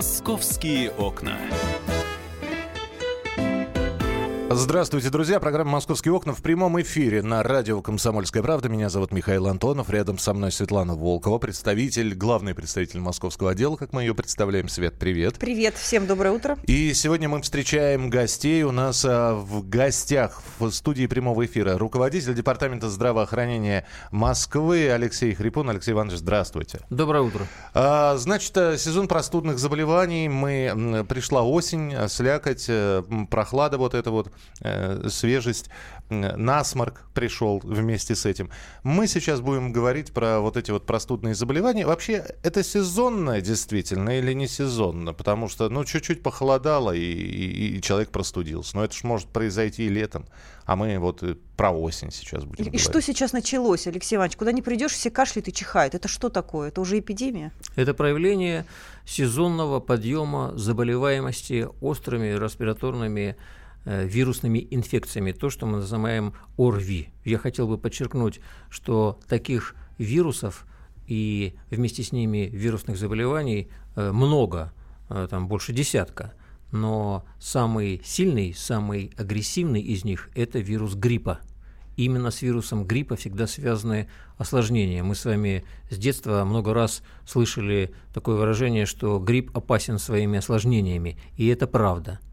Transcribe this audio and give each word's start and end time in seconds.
Московские 0.00 0.92
окна. 0.92 1.36
Здравствуйте, 4.52 5.10
друзья. 5.10 5.38
Программа 5.38 5.70
«Московские 5.70 6.12
окна» 6.12 6.34
в 6.34 6.42
прямом 6.42 6.80
эфире 6.82 7.22
на 7.22 7.40
радио 7.44 7.80
«Комсомольская 7.82 8.42
правда». 8.42 8.68
Меня 8.68 8.88
зовут 8.88 9.12
Михаил 9.12 9.46
Антонов. 9.46 9.90
Рядом 9.90 10.18
со 10.18 10.34
мной 10.34 10.50
Светлана 10.50 10.96
Волкова, 10.96 11.38
представитель, 11.38 12.14
главный 12.14 12.52
представитель 12.52 12.98
московского 12.98 13.52
отдела, 13.52 13.76
как 13.76 13.92
мы 13.92 14.02
ее 14.02 14.12
представляем. 14.12 14.68
Свет, 14.68 14.98
привет. 14.98 15.38
Привет, 15.38 15.76
всем 15.76 16.08
доброе 16.08 16.32
утро. 16.32 16.58
И 16.64 16.92
сегодня 16.94 17.28
мы 17.28 17.40
встречаем 17.42 18.10
гостей. 18.10 18.64
У 18.64 18.72
нас 18.72 19.04
а, 19.08 19.36
в 19.36 19.68
гостях 19.68 20.42
в 20.58 20.68
студии 20.72 21.06
прямого 21.06 21.46
эфира 21.46 21.78
руководитель 21.78 22.34
Департамента 22.34 22.90
здравоохранения 22.90 23.86
Москвы 24.10 24.90
Алексей 24.90 25.32
Хрипун. 25.32 25.70
Алексей 25.70 25.92
Иванович, 25.92 26.18
здравствуйте. 26.18 26.80
Доброе 26.90 27.22
утро. 27.22 27.46
А, 27.72 28.16
значит, 28.16 28.56
э, 28.56 28.76
сезон 28.78 29.06
простудных 29.06 29.60
заболеваний. 29.60 30.28
Мы, 30.28 31.06
пришла 31.08 31.44
осень, 31.44 31.94
э, 31.94 32.08
слякоть, 32.08 32.64
э, 32.66 33.04
прохлада 33.30 33.78
вот 33.78 33.94
это 33.94 34.10
вот 34.10 34.32
свежесть, 35.08 35.70
насморк 36.10 37.04
пришел 37.14 37.60
вместе 37.62 38.14
с 38.14 38.26
этим. 38.26 38.50
Мы 38.82 39.06
сейчас 39.06 39.40
будем 39.40 39.72
говорить 39.72 40.12
про 40.12 40.40
вот 40.40 40.56
эти 40.56 40.70
вот 40.70 40.86
простудные 40.86 41.34
заболевания. 41.34 41.86
Вообще, 41.86 42.24
это 42.42 42.62
сезонное 42.62 43.40
действительно 43.40 44.18
или 44.18 44.32
не 44.32 44.48
сезонно? 44.48 45.12
Потому 45.12 45.48
что, 45.48 45.68
ну, 45.68 45.84
чуть-чуть 45.84 46.22
похолодало, 46.22 46.92
и, 46.92 47.00
и, 47.00 47.78
и 47.78 47.82
человек 47.82 48.10
простудился. 48.10 48.76
Но 48.76 48.84
это 48.84 48.94
же 48.94 49.06
может 49.06 49.28
произойти 49.28 49.86
и 49.86 49.88
летом. 49.88 50.26
А 50.64 50.76
мы 50.76 50.98
вот 50.98 51.22
э, 51.22 51.36
про 51.56 51.70
осень 51.70 52.10
сейчас 52.10 52.44
будем 52.44 52.64
и, 52.64 52.68
говорить. 52.68 52.80
И 52.80 52.84
что 52.84 53.00
сейчас 53.00 53.32
началось, 53.32 53.86
Алексей 53.86 54.16
Иванович? 54.16 54.36
Куда 54.36 54.52
не 54.52 54.62
придешь, 54.62 54.92
все 54.92 55.10
кашляют 55.10 55.48
и 55.48 55.52
чихают. 55.52 55.94
Это 55.94 56.08
что 56.08 56.28
такое? 56.28 56.68
Это 56.68 56.80
уже 56.80 56.98
эпидемия? 56.98 57.52
Это 57.76 57.94
проявление 57.94 58.66
сезонного 59.04 59.80
подъема 59.80 60.52
заболеваемости 60.56 61.68
острыми 61.80 62.36
респираторными 62.38 63.36
Э, 63.36 63.69
вирусными 63.84 64.66
инфекциями, 64.70 65.32
то, 65.32 65.50
что 65.50 65.66
мы 65.66 65.78
называем 65.78 66.34
ОРВИ. 66.58 67.10
Я 67.24 67.38
хотел 67.38 67.66
бы 67.66 67.78
подчеркнуть, 67.78 68.40
что 68.68 69.18
таких 69.28 69.74
вирусов 69.98 70.66
и 71.06 71.54
вместе 71.70 72.02
с 72.02 72.12
ними 72.12 72.48
вирусных 72.52 72.96
заболеваний 72.96 73.68
э, 73.96 74.12
много, 74.12 74.72
э, 75.08 75.26
там 75.28 75.48
больше 75.48 75.72
десятка. 75.72 76.34
Но 76.72 77.24
самый 77.40 78.00
сильный, 78.04 78.54
самый 78.54 79.12
агрессивный 79.16 79.82
из 79.82 80.04
них– 80.04 80.30
это 80.36 80.60
вирус 80.60 80.94
гриппа. 80.94 81.40
Именно 81.96 82.30
с 82.30 82.42
вирусом 82.42 82.84
гриппа 82.84 83.16
всегда 83.16 83.48
связаны 83.48 84.08
осложнения. 84.38 85.02
Мы 85.02 85.16
с 85.16 85.24
вами 85.24 85.64
с 85.90 85.98
детства 85.98 86.44
много 86.44 86.72
раз 86.72 87.02
слышали 87.26 87.92
такое 88.14 88.36
выражение, 88.36 88.86
что 88.86 89.18
грипп 89.18 89.54
опасен 89.56 89.98
своими 89.98 90.38
осложнениями. 90.38 91.18
И 91.36 91.48
это 91.48 91.66
правда– 91.66 92.20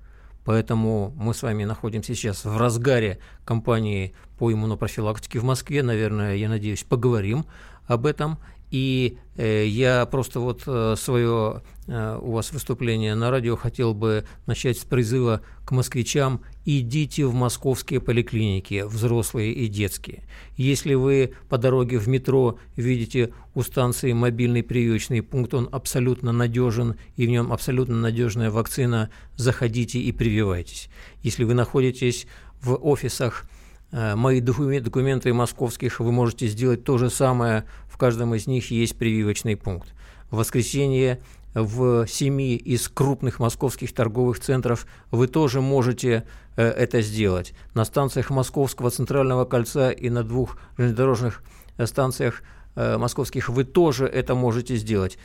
Поэтому 0.47 1.13
мы 1.17 1.33
с 1.33 1.43
вами 1.43 1.65
находимся 1.65 2.15
сейчас 2.15 2.45
в 2.45 2.55
разгаре 2.55 3.19
кампании 3.43 4.13
по 4.37 4.49
иммунопрофилактике 4.49 5.39
в 5.39 5.43
Москве. 5.43 5.83
Наверное, 5.83 6.37
я 6.37 6.47
надеюсь, 6.47 6.85
поговорим 6.85 7.45
об 7.85 8.05
этом. 8.05 8.39
И 8.71 9.17
э, 9.35 9.65
я 9.65 10.05
просто 10.05 10.39
вот 10.39 10.63
э, 10.65 10.95
свое 10.97 11.63
э, 11.87 12.19
у 12.21 12.31
вас 12.31 12.53
выступление 12.53 13.13
на 13.13 13.29
радио 13.29 13.57
хотел 13.57 13.93
бы 13.93 14.23
начать 14.45 14.77
с 14.79 14.85
призыва 14.85 15.41
к 15.65 15.71
москвичам 15.71 16.41
идите 16.67 17.25
в 17.25 17.33
московские 17.33 17.99
поликлиники, 18.01 18.83
взрослые 18.85 19.53
и 19.53 19.67
детские. 19.67 20.23
Если 20.55 20.93
вы 20.93 21.33
по 21.49 21.57
дороге 21.57 21.97
в 21.97 22.07
метро 22.07 22.59
видите 22.75 23.33
у 23.55 23.61
станции 23.63 24.13
мобильный 24.13 24.63
прививочный 24.63 25.21
пункт, 25.21 25.53
он 25.53 25.69
абсолютно 25.71 26.31
надежен 26.31 26.95
и 27.15 27.25
в 27.25 27.29
нем 27.29 27.53
абсолютно 27.53 27.95
надежная 27.95 28.51
вакцина, 28.51 29.09
заходите 29.35 29.99
и 29.99 30.11
прививайтесь. 30.11 30.89
Если 31.23 31.43
вы 31.43 31.53
находитесь 31.53 32.27
в 32.61 32.75
офисах 32.75 33.47
Э, 33.91 34.15
мои 34.15 34.41
документы 34.41 35.33
московских, 35.33 35.99
вы 35.99 36.11
можете 36.11 36.47
сделать 36.47 36.83
то 36.83 36.97
же 36.97 37.09
самое. 37.09 37.65
В 37.87 37.97
каждом 37.97 38.35
из 38.35 38.47
них 38.47 38.69
есть 38.71 38.97
прививочный 38.97 39.55
пункт. 39.55 39.93
В 40.29 40.37
воскресенье 40.37 41.21
в 41.53 42.07
семи 42.07 42.55
из 42.55 42.87
крупных 42.87 43.39
московских 43.39 43.93
торговых 43.93 44.39
центров 44.39 44.85
вы 45.11 45.27
тоже 45.27 45.61
можете 45.61 46.25
э, 46.55 46.67
это 46.67 47.01
сделать. 47.01 47.53
На 47.73 47.85
станциях 47.85 48.29
Московского 48.29 48.89
центрального 48.91 49.45
кольца 49.45 49.91
и 49.91 50.09
на 50.09 50.23
двух 50.23 50.57
железнодорожных 50.77 51.43
э, 51.77 51.85
станциях 51.85 52.43
московских 52.75 53.49
вы 53.49 53.63
тоже 53.63 54.05
это 54.05 54.35
можете 54.35 54.75
сделать. 54.75 55.17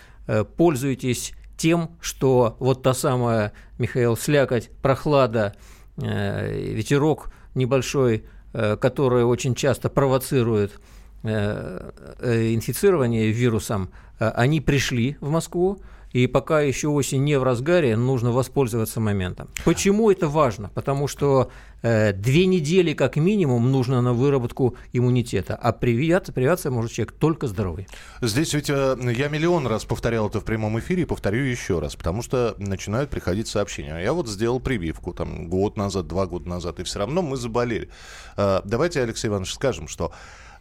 Пользуйтесь 0.56 1.34
тем, 1.58 1.90
что 2.00 2.56
вот 2.60 2.82
та 2.82 2.94
самая, 2.94 3.52
Михаил, 3.76 4.16
слякоть, 4.16 4.70
прохлада, 4.80 5.54
ветерок 5.98 7.30
небольшой 7.54 8.24
Э, 8.54 8.76
которые 8.76 9.24
очень 9.24 9.54
часто 9.54 9.88
провоцируют 9.88 10.78
э, 11.22 11.90
э, 12.18 12.54
инфицирование 12.54 13.30
вирусом, 13.30 13.88
они 14.18 14.60
пришли 14.60 15.16
в 15.20 15.30
Москву, 15.30 15.80
и 16.12 16.26
пока 16.26 16.60
еще 16.60 16.88
осень 16.88 17.24
не 17.24 17.38
в 17.38 17.42
разгаре, 17.42 17.96
нужно 17.96 18.32
воспользоваться 18.32 19.00
моментом. 19.00 19.48
Почему 19.64 20.10
это 20.10 20.28
важно? 20.28 20.70
Потому 20.74 21.08
что 21.08 21.50
э, 21.82 22.12
две 22.12 22.46
недели 22.46 22.92
как 22.92 23.16
минимум 23.16 23.70
нужно 23.70 24.02
на 24.02 24.12
выработку 24.12 24.76
иммунитета, 24.92 25.54
а 25.54 25.72
прививаться, 25.72 26.32
прививаться 26.32 26.70
может 26.70 26.92
человек 26.92 27.12
только 27.12 27.46
здоровый. 27.46 27.86
Здесь 28.20 28.54
ведь 28.54 28.70
э, 28.70 28.96
я 29.16 29.28
миллион 29.28 29.66
раз 29.66 29.84
повторял 29.84 30.28
это 30.28 30.40
в 30.40 30.44
прямом 30.44 30.78
эфире 30.78 31.02
и 31.02 31.06
повторю 31.06 31.44
еще 31.44 31.78
раз, 31.78 31.96
потому 31.96 32.22
что 32.22 32.54
начинают 32.58 33.10
приходить 33.10 33.48
сообщения. 33.48 33.98
Я 33.98 34.12
вот 34.12 34.28
сделал 34.28 34.60
прививку 34.60 35.12
там 35.12 35.48
год 35.48 35.76
назад, 35.76 36.06
два 36.06 36.26
года 36.26 36.48
назад, 36.48 36.80
и 36.80 36.84
все 36.84 36.98
равно 36.98 37.22
мы 37.22 37.36
заболели. 37.36 37.88
Э, 38.36 38.60
давайте, 38.64 39.02
Алексей 39.02 39.28
Иванович, 39.28 39.54
скажем, 39.54 39.88
что 39.88 40.12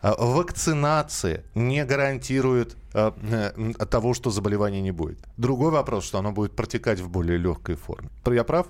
вакцинация 0.02 1.44
не 1.56 1.86
гарантирует 1.86 2.76
Э, 2.94 3.12
э, 3.32 3.86
того, 3.86 4.14
что 4.14 4.30
заболевания 4.32 4.82
не 4.82 4.92
будет. 4.92 5.20
Другой 5.38 5.72
вопрос, 5.72 6.04
что 6.04 6.18
оно 6.18 6.32
будет 6.32 6.56
протекать 6.56 7.00
в 7.00 7.10
более 7.10 7.38
легкой 7.38 7.76
форме. 7.76 8.10
Я 8.26 8.44
прав? 8.44 8.68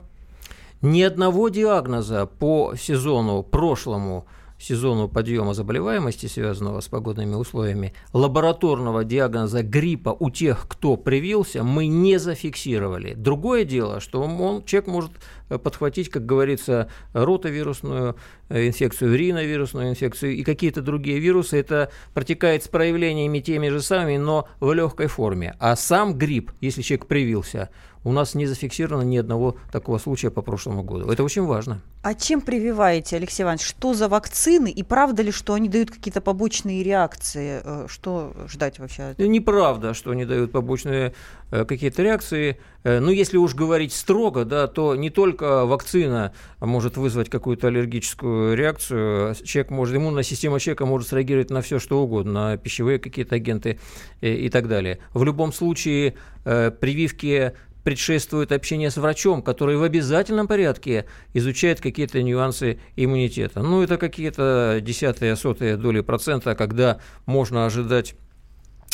Ни 0.81 1.02
одного 1.02 1.50
диагноза 1.50 2.25
по 2.28 2.75
сезону 2.75 3.44
прошлому 3.44 4.25
сезону 4.61 5.07
подъема 5.07 5.53
заболеваемости, 5.53 6.27
связанного 6.27 6.81
с 6.81 6.88
погодными 6.88 7.33
условиями, 7.35 7.94
лабораторного 8.13 9.03
диагноза 9.03 9.63
гриппа 9.63 10.16
у 10.19 10.29
тех, 10.29 10.67
кто 10.67 10.97
привился, 10.97 11.63
мы 11.63 11.88
не 11.88 12.17
зафиксировали. 12.17 13.13
Другое 13.13 13.66
дело, 13.66 14.00
что 14.00 14.21
он, 14.21 14.63
человек 14.63 14.88
может 14.88 15.11
э, 15.50 15.57
подхватить, 15.57 16.09
как 16.09 16.25
говорится, 16.25 16.89
ротовирусную 17.13 18.16
э, 18.50 18.67
инфекцию, 18.67 19.16
риновирусную 19.17 19.89
инфекцию 19.89 20.35
и 20.35 20.44
какие-то 20.44 20.81
другие 20.81 21.19
вирусы. 21.19 21.57
Это 21.57 21.91
протекает 22.13 22.63
с 22.63 22.67
проявлениями 22.67 23.39
теми 23.39 23.69
же 23.69 23.81
самыми, 23.81 24.17
но 24.17 24.47
в 24.59 24.71
легкой 24.73 25.07
форме. 25.07 25.55
А 25.59 25.75
сам 25.75 26.17
грипп, 26.17 26.51
если 26.61 26.81
человек 26.81 27.07
привился, 27.07 27.69
у 28.03 28.12
нас 28.12 28.35
не 28.35 28.45
зафиксировано 28.45 29.03
ни 29.03 29.17
одного 29.17 29.56
такого 29.72 29.97
случая 29.97 30.31
по 30.31 30.41
прошлому 30.41 30.84
году. 30.84 31.09
Это 31.09 31.23
очень 31.23 31.44
важно. 31.44 31.81
А 32.03 32.16
чем 32.16 32.41
прививаете, 32.41 33.17
Алексей 33.17 33.44
Иванович? 33.44 33.62
Что 33.62 33.94
за 33.94 34.07
вакцины? 34.07 34.72
И 34.72 34.81
правда 34.81 35.22
ли, 35.22 35.31
что 35.31 35.53
они 35.53 35.69
дают 35.69 35.91
какие-то 35.91 36.19
побочные 36.19 36.81
реакции? 36.81 37.62
Э, 37.63 37.85
что 37.88 38.34
ждать 38.47 38.79
вообще? 38.79 39.13
Неправда, 39.19 39.94
что 39.94 40.09
они 40.09 40.25
дают 40.25 40.51
побочные 40.51 41.13
э, 41.51 41.63
какие-то 41.63 42.01
реакции. 42.01 42.57
Э, 42.84 43.00
ну, 43.00 43.12
если 43.12 43.38
уж 43.38 43.53
говорить 43.53 43.94
строго, 43.94 44.45
да, 44.45 44.66
то 44.66 44.95
не 44.95 45.12
только 45.12 45.68
вакцина 45.68 46.33
может 46.59 46.97
вызвать 46.97 47.29
какую-то 47.29 47.68
аллергическую 47.68 48.56
реакцию. 48.56 49.35
Человек 49.44 49.69
может, 49.69 49.95
иммунная 49.95 50.23
система 50.23 50.59
человека 50.59 50.88
может 50.88 51.07
среагировать 51.09 51.51
на 51.51 51.62
все, 51.62 51.78
что 51.78 52.01
угодно, 52.01 52.31
на 52.31 52.57
пищевые 52.57 52.97
какие-то 52.97 53.35
агенты 53.35 53.79
и 54.21 54.50
так 54.50 54.68
далее. 54.68 54.98
В 55.13 55.24
любом 55.24 55.53
случае, 55.53 56.15
прививки 56.44 57.53
предшествует 57.83 58.51
общение 58.51 58.92
с 58.92 58.98
врачом, 58.98 59.42
который 59.42 59.78
в 59.78 59.83
обязательном 59.83 60.48
порядке 60.48 61.06
изучает 61.33 61.81
какие-то 61.81 62.22
нюансы 62.22 62.80
иммунитета. 62.95 63.62
Ну, 63.62 63.81
это 63.81 63.98
какие-то 63.98 64.80
десятые, 64.81 65.36
сотые 65.36 65.78
доли 65.78 66.01
процента, 66.01 66.56
когда 66.56 67.00
можно 67.25 67.66
ожидать 67.66 68.16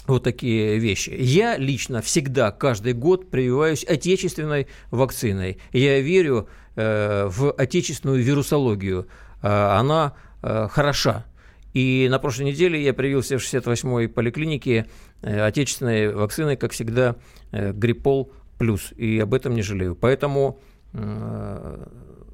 вот 0.07 0.23
такие 0.23 0.79
вещи. 0.79 1.09
Я 1.09 1.57
лично 1.57 2.01
всегда, 2.01 2.51
каждый 2.51 2.93
год 2.93 3.29
прививаюсь 3.29 3.83
отечественной 3.83 4.67
вакциной. 4.89 5.57
Я 5.73 5.99
верю 5.99 6.47
э, 6.75 7.27
в 7.29 7.51
отечественную 7.51 8.23
вирусологию. 8.23 9.07
Э, 9.41 9.77
она 9.77 10.13
э, 10.41 10.67
хороша. 10.71 11.25
И 11.73 12.07
на 12.09 12.19
прошлой 12.19 12.45
неделе 12.45 12.81
я 12.81 12.93
привился 12.93 13.37
в 13.37 13.41
68-й 13.41 14.07
поликлинике 14.07 14.87
э, 15.21 15.41
отечественной 15.41 16.13
вакциной, 16.13 16.55
как 16.55 16.71
всегда, 16.71 17.17
э, 17.51 17.73
Гриппол 17.73 18.31
плюс, 18.57 18.91
и 18.93 19.19
об 19.19 19.33
этом 19.33 19.53
не 19.53 19.61
жалею. 19.61 19.95
Поэтому 19.95 20.59
э, 20.93 21.87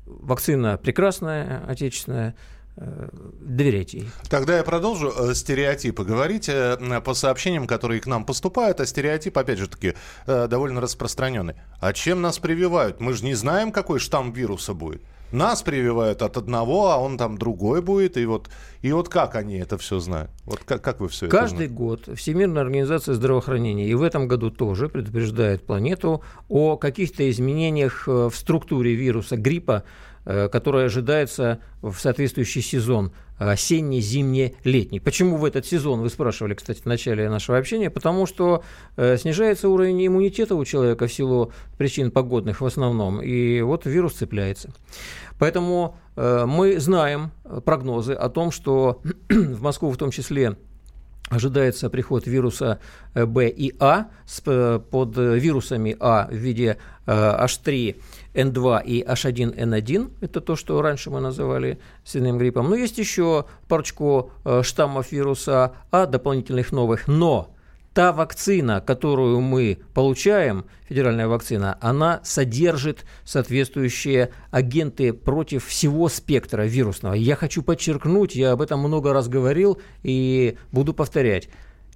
вакцина 0.06 0.78
прекрасная, 0.78 1.64
отечественная, 1.68 2.36
Э, 2.76 3.08
доверяйте 3.40 4.00
ей. 4.00 4.10
Тогда 4.30 4.58
я 4.58 4.64
продолжу 4.64 5.14
э, 5.16 5.34
стереотипы. 5.36 6.04
Говорить 6.04 6.50
по 7.06 7.14
сообщениям, 7.14 7.68
которые 7.68 8.02
к 8.02 8.08
нам 8.08 8.26
поступают, 8.26 8.80
а 8.80 8.86
стереотип, 8.86 9.38
опять 9.38 9.60
же 9.60 9.68
таки, 9.68 9.94
довольно 10.26 10.82
распространенный. 10.82 11.56
А 11.80 11.94
чем 11.94 12.22
нас 12.22 12.40
прививают? 12.40 13.00
Мы 13.00 13.14
же 13.14 13.26
не 13.26 13.36
знаем, 13.36 13.72
какой 13.72 14.00
штамм 14.00 14.32
вируса 14.32 14.74
будет. 14.74 15.04
Нас 15.34 15.64
прививают 15.64 16.22
от 16.22 16.38
одного, 16.38 16.92
а 16.92 16.98
он 16.98 17.18
там 17.18 17.38
другой 17.38 17.82
будет. 17.82 18.18
И 18.18 18.26
вот, 18.26 18.50
и 18.82 18.92
вот 18.92 19.10
как 19.10 19.36
они 19.36 19.58
это 19.58 19.78
все 19.78 20.00
знают? 20.00 20.32
Вот 20.46 20.60
как, 20.64 20.82
как 20.82 21.00
вы 21.00 21.10
все 21.10 21.28
Каждый 21.28 21.66
это 21.66 21.74
знаете? 21.74 21.74
год 21.74 22.10
Всемирная 22.16 22.62
организация 22.62 23.16
здравоохранения 23.16 23.88
и 23.88 23.94
в 23.96 24.04
этом 24.04 24.28
году 24.28 24.52
тоже 24.52 24.90
предупреждает 24.90 25.66
планету 25.66 26.22
о 26.50 26.78
каких-то 26.78 27.30
изменениях 27.30 28.08
в 28.08 28.32
структуре 28.32 28.94
вируса 28.94 29.36
гриппа, 29.36 29.84
Э, 29.84 30.13
которая 30.26 30.86
ожидается 30.86 31.60
в 31.82 31.96
соответствующий 31.96 32.62
сезон 32.62 33.12
осенний, 33.38 34.02
зимний, 34.02 34.56
летний. 34.64 35.00
Почему 35.00 35.38
в 35.38 35.46
этот 35.46 35.66
сезон, 35.66 36.02
вы 36.02 36.10
спрашивали, 36.10 36.54
кстати, 36.54 36.82
в 36.82 36.86
начале 36.86 37.30
нашего 37.30 37.58
общения, 37.58 37.90
потому 37.90 38.26
что 38.26 38.64
э, 38.96 39.18
снижается 39.18 39.70
уровень 39.70 40.06
иммунитета 40.06 40.56
у 40.56 40.64
человека 40.66 41.08
в 41.08 41.14
силу 41.14 41.52
причин 41.78 42.12
погодных 42.12 42.62
в 42.62 42.66
основном, 42.66 43.22
и 43.22 43.62
вот 43.62 43.86
вирус 43.86 44.14
цепляется. 44.14 44.74
Поэтому 45.40 45.98
э, 46.16 46.46
мы 46.46 46.80
знаем 46.80 47.32
прогнозы 47.66 48.14
о 48.14 48.30
том, 48.30 48.52
что 48.52 49.02
в 49.30 49.62
Москву 49.62 49.92
в 49.92 49.98
том 49.98 50.12
числе 50.12 50.58
ожидается 51.30 51.90
приход 51.90 52.28
вируса 52.28 52.80
Б 53.16 53.50
и 53.50 53.76
А 53.80 54.08
под 54.46 55.18
вирусами 55.18 55.96
А 56.00 56.28
в 56.28 56.36
виде 56.36 56.78
H3 57.06 57.96
N2 58.34 58.84
и 58.84 59.04
H1N1, 59.04 60.12
это 60.22 60.42
то, 60.42 60.56
что 60.56 60.82
раньше 60.82 61.10
мы 61.10 61.22
называли 61.22 61.80
свиным 62.04 62.38
гриппом. 62.38 62.70
Но 62.70 62.76
есть 62.76 62.98
еще 62.98 63.46
парочку 63.68 64.32
э, 64.44 64.62
штаммов 64.64 65.12
вируса 65.12 65.74
А, 65.92 66.06
дополнительных 66.06 66.72
новых, 66.72 67.08
но 67.08 67.53
та 67.94 68.12
вакцина, 68.12 68.82
которую 68.82 69.40
мы 69.40 69.80
получаем, 69.94 70.66
федеральная 70.90 71.28
вакцина, 71.28 71.78
она 71.80 72.22
содержит 72.24 73.06
соответствующие 73.24 74.32
агенты 74.52 75.14
против 75.14 75.66
всего 75.66 76.10
спектра 76.10 76.64
вирусного. 76.64 77.14
Я 77.14 77.36
хочу 77.36 77.62
подчеркнуть, 77.62 78.36
я 78.36 78.52
об 78.52 78.62
этом 78.62 78.80
много 78.80 79.14
раз 79.14 79.28
говорил 79.28 79.80
и 80.02 80.58
буду 80.72 80.94
повторять 80.94 81.50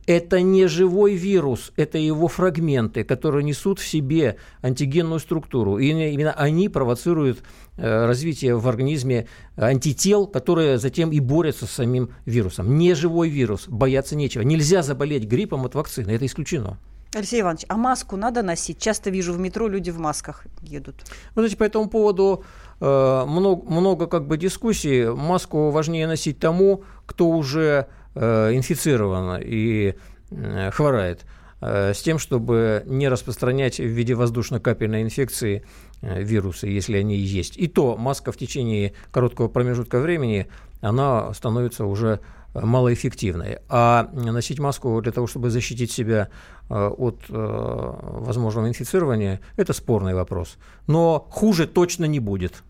это 0.07 0.41
не 0.41 0.67
живой 0.67 1.15
вирус, 1.15 1.73
это 1.75 1.97
его 1.97 2.29
фрагменты, 2.29 3.03
которые 3.03 3.43
несут 3.43 3.79
в 3.79 3.85
себе 3.85 4.37
антигенную 4.61 5.19
структуру. 5.19 5.77
И 5.77 5.89
именно 5.89 6.31
они 6.31 6.69
провоцируют 6.69 7.43
э, 7.75 8.05
развитие 8.05 8.55
в 8.55 8.67
организме 8.67 9.27
антител, 9.57 10.25
которые 10.25 10.79
затем 10.79 11.11
и 11.11 11.19
борются 11.19 11.67
с 11.67 11.71
самим 11.71 12.09
вирусом. 12.25 12.77
Не 12.77 12.95
живой 12.95 13.29
вирус, 13.29 13.67
бояться 13.67 14.15
нечего. 14.15 14.43
Нельзя 14.43 14.81
заболеть 14.81 15.25
гриппом 15.25 15.65
от 15.65 15.75
вакцины, 15.75 16.11
это 16.11 16.25
исключено. 16.25 16.79
Алексей 17.13 17.41
Иванович, 17.41 17.65
а 17.67 17.77
маску 17.77 18.15
надо 18.15 18.43
носить? 18.43 18.79
Часто 18.79 19.09
вижу 19.09 19.33
в 19.33 19.39
метро 19.39 19.67
люди 19.67 19.89
в 19.91 19.99
масках 19.99 20.45
едут. 20.61 20.95
Вы 21.35 21.41
знаете, 21.41 21.57
по 21.57 21.63
этому 21.63 21.89
поводу 21.89 22.43
э, 22.79 23.25
много, 23.27 23.69
много 23.69 24.07
как 24.07 24.25
бы 24.27 24.37
дискуссий. 24.37 25.05
Маску 25.05 25.69
важнее 25.69 26.07
носить 26.07 26.39
тому, 26.39 26.83
кто 27.05 27.29
уже 27.29 27.87
инфицирована 28.19 29.39
и 29.43 29.95
э, 30.31 30.71
хворает, 30.71 31.25
э, 31.61 31.93
с 31.93 32.01
тем, 32.01 32.19
чтобы 32.19 32.83
не 32.85 33.09
распространять 33.09 33.79
в 33.79 33.85
виде 33.85 34.15
воздушно-капельной 34.15 35.01
инфекции 35.01 35.63
вирусы, 36.01 36.67
если 36.67 36.97
они 36.97 37.15
есть. 37.15 37.57
И 37.57 37.67
то 37.67 37.97
маска 37.97 38.31
в 38.31 38.37
течение 38.37 38.93
короткого 39.11 39.47
промежутка 39.47 39.99
времени, 39.99 40.47
она 40.81 41.33
становится 41.33 41.85
уже 41.85 42.19
малоэффективной. 42.53 43.59
А 43.67 44.09
носить 44.13 44.59
маску 44.59 45.01
для 45.01 45.11
того, 45.11 45.25
чтобы 45.25 45.49
защитить 45.49 45.91
себя 45.91 46.29
от 46.69 47.23
возможного 47.29 48.67
инфицирования, 48.67 49.41
это 49.55 49.73
спорный 49.73 50.13
вопрос. 50.13 50.57
Но 50.85 51.27
хуже 51.31 51.65
точно 51.65 52.05
не 52.05 52.19
будет. 52.19 52.63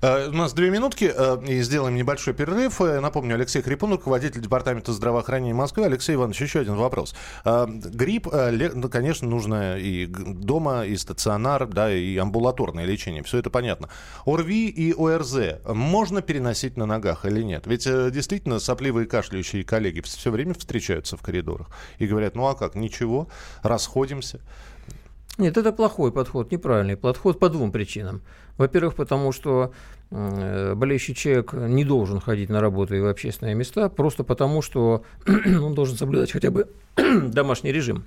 Uh, 0.00 0.28
у 0.28 0.32
нас 0.32 0.52
две 0.52 0.70
минутки, 0.70 1.04
uh, 1.04 1.46
и 1.46 1.62
сделаем 1.62 1.94
небольшой 1.94 2.34
перерыв. 2.34 2.80
Uh, 2.80 3.00
напомню, 3.00 3.34
Алексей 3.34 3.62
Хрипун, 3.62 3.92
руководитель 3.92 4.40
Департамента 4.40 4.92
здравоохранения 4.92 5.54
Москвы. 5.54 5.84
Алексей 5.84 6.14
Иванович, 6.14 6.42
еще 6.42 6.60
один 6.60 6.74
вопрос. 6.74 7.14
Грипп, 7.44 8.28
ну, 8.32 8.88
конечно, 8.88 9.28
нужно 9.28 9.78
и 9.78 10.06
дома, 10.06 10.84
и 10.84 10.96
стационар, 10.96 11.66
да, 11.66 11.92
и 11.92 12.16
амбулаторное 12.16 12.84
лечение. 12.84 13.22
Все 13.22 13.38
это 13.38 13.50
понятно. 13.50 13.88
ОРВИ 14.26 14.68
и 14.68 14.92
ОРЗ 14.92 15.60
можно 15.66 16.22
переносить 16.22 16.76
на 16.76 16.86
ногах 16.86 17.24
или 17.24 17.42
нет? 17.42 17.66
Ведь 17.66 17.84
действительно 17.84 18.58
сопливые 18.58 19.06
кашляющие 19.06 19.64
коллеги 19.64 20.00
все 20.00 20.30
время 20.30 20.54
встречаются 20.54 21.16
в 21.16 21.22
коридорах 21.22 21.68
и 21.98 22.06
говорят, 22.06 22.34
ну 22.34 22.46
а 22.46 22.54
как, 22.54 22.74
ничего, 22.74 23.28
расходимся. 23.62 24.40
Нет, 25.36 25.56
это 25.56 25.72
плохой 25.72 26.12
подход, 26.12 26.52
неправильный 26.52 26.96
подход 26.96 27.40
по 27.40 27.48
двум 27.48 27.72
причинам. 27.72 28.22
Во-первых, 28.56 28.94
потому 28.94 29.32
что 29.32 29.72
болеющий 30.10 31.14
человек 31.14 31.52
не 31.54 31.84
должен 31.84 32.20
ходить 32.20 32.50
на 32.50 32.60
работу 32.60 32.94
и 32.94 33.00
в 33.00 33.06
общественные 33.06 33.56
места, 33.56 33.88
просто 33.88 34.22
потому 34.22 34.62
что 34.62 35.04
он 35.26 35.74
должен 35.74 35.96
соблюдать 35.96 36.30
хотя 36.30 36.50
бы 36.52 36.68
домашний 36.96 37.72
режим. 37.72 38.04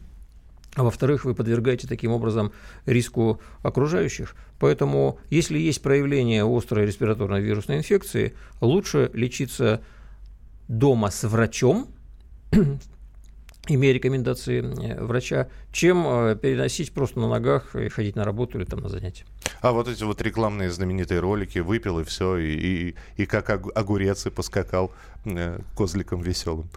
А 0.76 0.84
во-вторых, 0.84 1.26
вы 1.26 1.34
подвергаете 1.34 1.88
таким 1.88 2.12
образом 2.12 2.54
риску 2.86 3.42
окружающих. 3.64 4.36
Поэтому, 4.60 5.20
если 5.30 5.58
есть 5.58 5.82
проявление 5.82 6.46
острой 6.46 6.86
респираторной 6.86 7.42
вирусной 7.42 7.78
инфекции, 7.78 8.36
лучше 8.62 9.10
лечиться 9.14 9.82
дома 10.68 11.10
с 11.10 11.28
врачом, 11.28 11.88
имея 13.68 13.94
рекомендации 13.94 14.62
э, 14.62 15.04
врача, 15.04 15.48
чем 15.72 16.06
э, 16.08 16.36
переносить 16.36 16.92
просто 16.92 17.20
на 17.20 17.28
ногах 17.28 17.76
и 17.76 17.90
ходить 17.90 18.16
на 18.16 18.24
работу 18.24 18.58
или 18.58 18.66
там 18.66 18.80
на 18.80 18.90
занятия. 18.90 19.26
А 19.62 19.72
вот 19.72 19.88
эти 19.88 20.04
вот 20.04 20.22
рекламные 20.22 20.72
знаменитые 20.72 21.20
ролики 21.20 21.60
выпил 21.60 22.00
и 22.00 22.04
все, 22.04 22.38
и, 22.38 22.90
и, 22.90 22.96
и 23.18 23.26
как 23.26 23.50
огурец 23.50 24.26
и 24.26 24.30
поскакал 24.30 24.92
э, 25.26 25.60
козликом 25.76 26.22
веселым. 26.22 26.70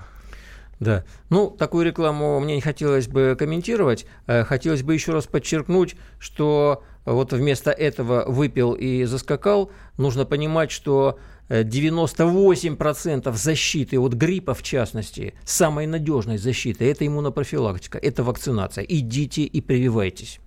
Да. 0.79 1.05
Ну, 1.29 1.51
такую 1.51 1.85
рекламу 1.85 2.41
мне 2.41 2.55
не 2.55 2.63
хотелось 2.63 3.07
бы 3.07 3.37
комментировать. 3.39 4.07
Хотелось 4.27 4.83
бы 4.83 4.95
еще 4.95 5.13
раз 5.13 5.27
подчеркнуть, 5.27 5.95
что 6.19 6.83
вот 7.05 7.35
вместо 7.35 7.71
этого 7.71 8.25
выпил 8.27 8.73
и 8.73 9.05
заскакал, 9.05 9.71
нужно 9.99 10.25
понимать, 10.25 10.71
что 10.71 11.19
98% 11.51 13.33
защиты 13.35 13.99
от 13.99 14.15
гриппа, 14.15 14.55
в 14.55 14.63
частности, 14.63 15.35
самой 15.45 15.87
надежной 15.87 16.39
защиты, 16.39 16.91
это 16.91 17.07
иммунопрофилактика, 17.07 17.99
это 17.99 18.23
вакцинация. 18.23 18.85
Идите 18.85 19.43
и 19.43 19.61
прививайтесь. 19.61 20.41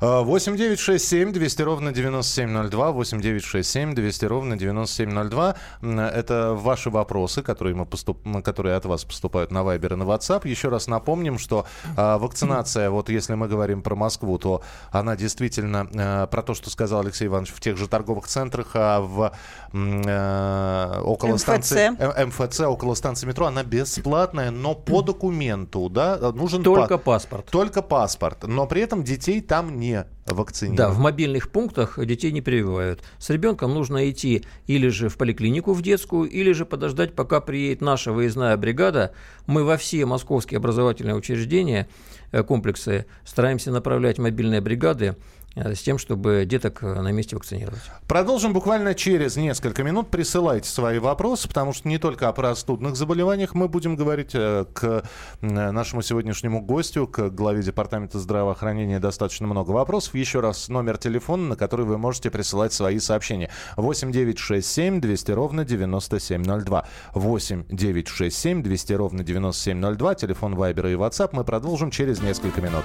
8 0.00 0.56
9 0.56 0.78
6 0.78 1.04
7 1.08 1.32
200 1.32 1.62
ровно 1.62 1.92
9702. 1.92 2.92
8 2.92 3.20
9 3.20 3.44
6 3.44 3.70
7 3.70 3.94
200 3.94 4.24
ровно 4.24 4.56
9702. 4.56 5.56
Это 5.82 6.54
ваши 6.54 6.90
вопросы, 6.90 7.42
которые, 7.42 7.74
мы 7.74 7.86
поступ... 7.86 8.18
которые 8.42 8.76
от 8.76 8.84
вас 8.86 9.04
поступают 9.04 9.50
на 9.50 9.58
Viber 9.58 9.92
и 9.92 9.96
на 9.96 10.04
WhatsApp. 10.04 10.48
Еще 10.48 10.68
раз 10.68 10.86
напомним, 10.86 11.38
что 11.38 11.66
а, 11.96 12.18
вакцинация, 12.18 12.90
вот 12.90 13.08
если 13.08 13.34
мы 13.34 13.48
говорим 13.48 13.82
про 13.82 13.94
Москву, 13.94 14.38
то 14.38 14.62
она 14.90 15.16
действительно 15.16 15.88
а, 15.94 16.26
про 16.26 16.42
то, 16.42 16.54
что 16.54 16.70
сказал 16.70 17.00
Алексей 17.00 17.26
Иванович, 17.26 17.52
в 17.52 17.60
тех 17.60 17.76
же 17.76 17.88
торговых 17.88 18.26
центрах, 18.26 18.68
а 18.74 19.00
в 19.00 19.32
а, 19.72 21.02
около 21.04 21.34
МФЦ. 21.34 21.42
станции 21.42 21.90
э, 21.98 22.26
МФЦ, 22.26 22.60
около 22.60 22.94
станции 22.94 23.26
метро, 23.26 23.46
она 23.46 23.62
бесплатная, 23.62 24.50
но 24.50 24.74
по 24.74 25.02
документу, 25.02 25.88
да, 25.88 26.16
нужен 26.32 26.62
только 26.62 26.98
па- 26.98 27.12
паспорт. 27.12 27.46
Только 27.50 27.82
паспорт, 27.82 28.44
но 28.46 28.66
при 28.66 28.82
этом 28.82 29.04
детей 29.04 29.40
там 29.40 29.59
там 29.60 29.78
не 29.78 30.06
вакцинированы. 30.26 30.76
Да, 30.76 30.90
в 30.90 30.98
мобильных 30.98 31.50
пунктах 31.50 31.98
детей 32.04 32.32
не 32.32 32.40
прививают. 32.40 33.02
С 33.18 33.28
ребенком 33.30 33.74
нужно 33.74 34.10
идти 34.10 34.44
или 34.66 34.88
же 34.88 35.08
в 35.08 35.18
поликлинику 35.18 35.74
в 35.74 35.82
детскую, 35.82 36.28
или 36.30 36.52
же 36.52 36.64
подождать, 36.64 37.14
пока 37.14 37.40
приедет 37.40 37.82
наша 37.82 38.12
выездная 38.12 38.56
бригада. 38.56 39.12
Мы 39.46 39.64
во 39.64 39.76
все 39.76 40.06
московские 40.06 40.58
образовательные 40.58 41.14
учреждения, 41.14 41.88
э, 42.32 42.42
комплексы 42.42 43.04
стараемся 43.24 43.70
направлять 43.70 44.18
мобильные 44.18 44.62
бригады 44.62 45.16
с 45.56 45.82
тем, 45.82 45.98
чтобы 45.98 46.44
деток 46.46 46.82
э, 46.82 47.00
на 47.00 47.10
месте 47.10 47.34
вакцинировать. 47.36 47.80
Продолжим 48.06 48.52
буквально 48.52 48.94
через 48.94 49.36
несколько 49.36 49.82
минут. 49.82 50.08
Присылайте 50.08 50.68
свои 50.68 50.98
вопросы, 50.98 51.48
потому 51.48 51.72
что 51.72 51.88
не 51.88 51.98
только 51.98 52.28
о 52.28 52.32
простудных 52.32 52.96
заболеваниях 52.96 53.54
мы 53.54 53.68
будем 53.68 53.96
говорить. 53.96 54.30
Э, 54.34 54.64
к 54.72 55.02
нашему 55.40 56.02
сегодняшнему 56.02 56.60
гостю, 56.60 57.06
к 57.06 57.30
главе 57.30 57.62
Департамента 57.62 58.18
здравоохранения 58.18 59.00
достаточно 59.00 59.46
много 59.46 59.72
вопросов. 59.72 60.14
Еще 60.14 60.40
раз 60.40 60.68
номер 60.68 60.98
телефона, 60.98 61.48
на 61.48 61.56
который 61.56 61.84
вы 61.84 61.98
можете 61.98 62.30
присылать 62.30 62.72
свои 62.72 62.98
сообщения. 63.00 63.50
8 63.76 64.12
9 64.12 64.38
6 64.38 64.66
7 64.66 65.00
200 65.00 65.32
ровно 65.32 65.64
9702. 65.64 66.86
8 67.14 67.64
9 67.68 68.08
6 68.08 68.36
7 68.36 68.62
200 68.62 68.92
ровно 68.92 69.24
9702. 69.24 70.14
Телефон 70.14 70.54
Вайбера 70.54 70.90
и 70.90 70.94
WhatsApp. 70.94 71.30
Мы 71.32 71.44
продолжим 71.44 71.90
через 71.90 72.20
несколько 72.20 72.60
минут. 72.60 72.84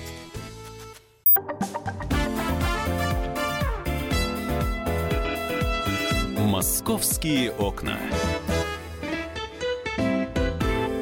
«Московские 6.51 7.53
окна». 7.53 7.97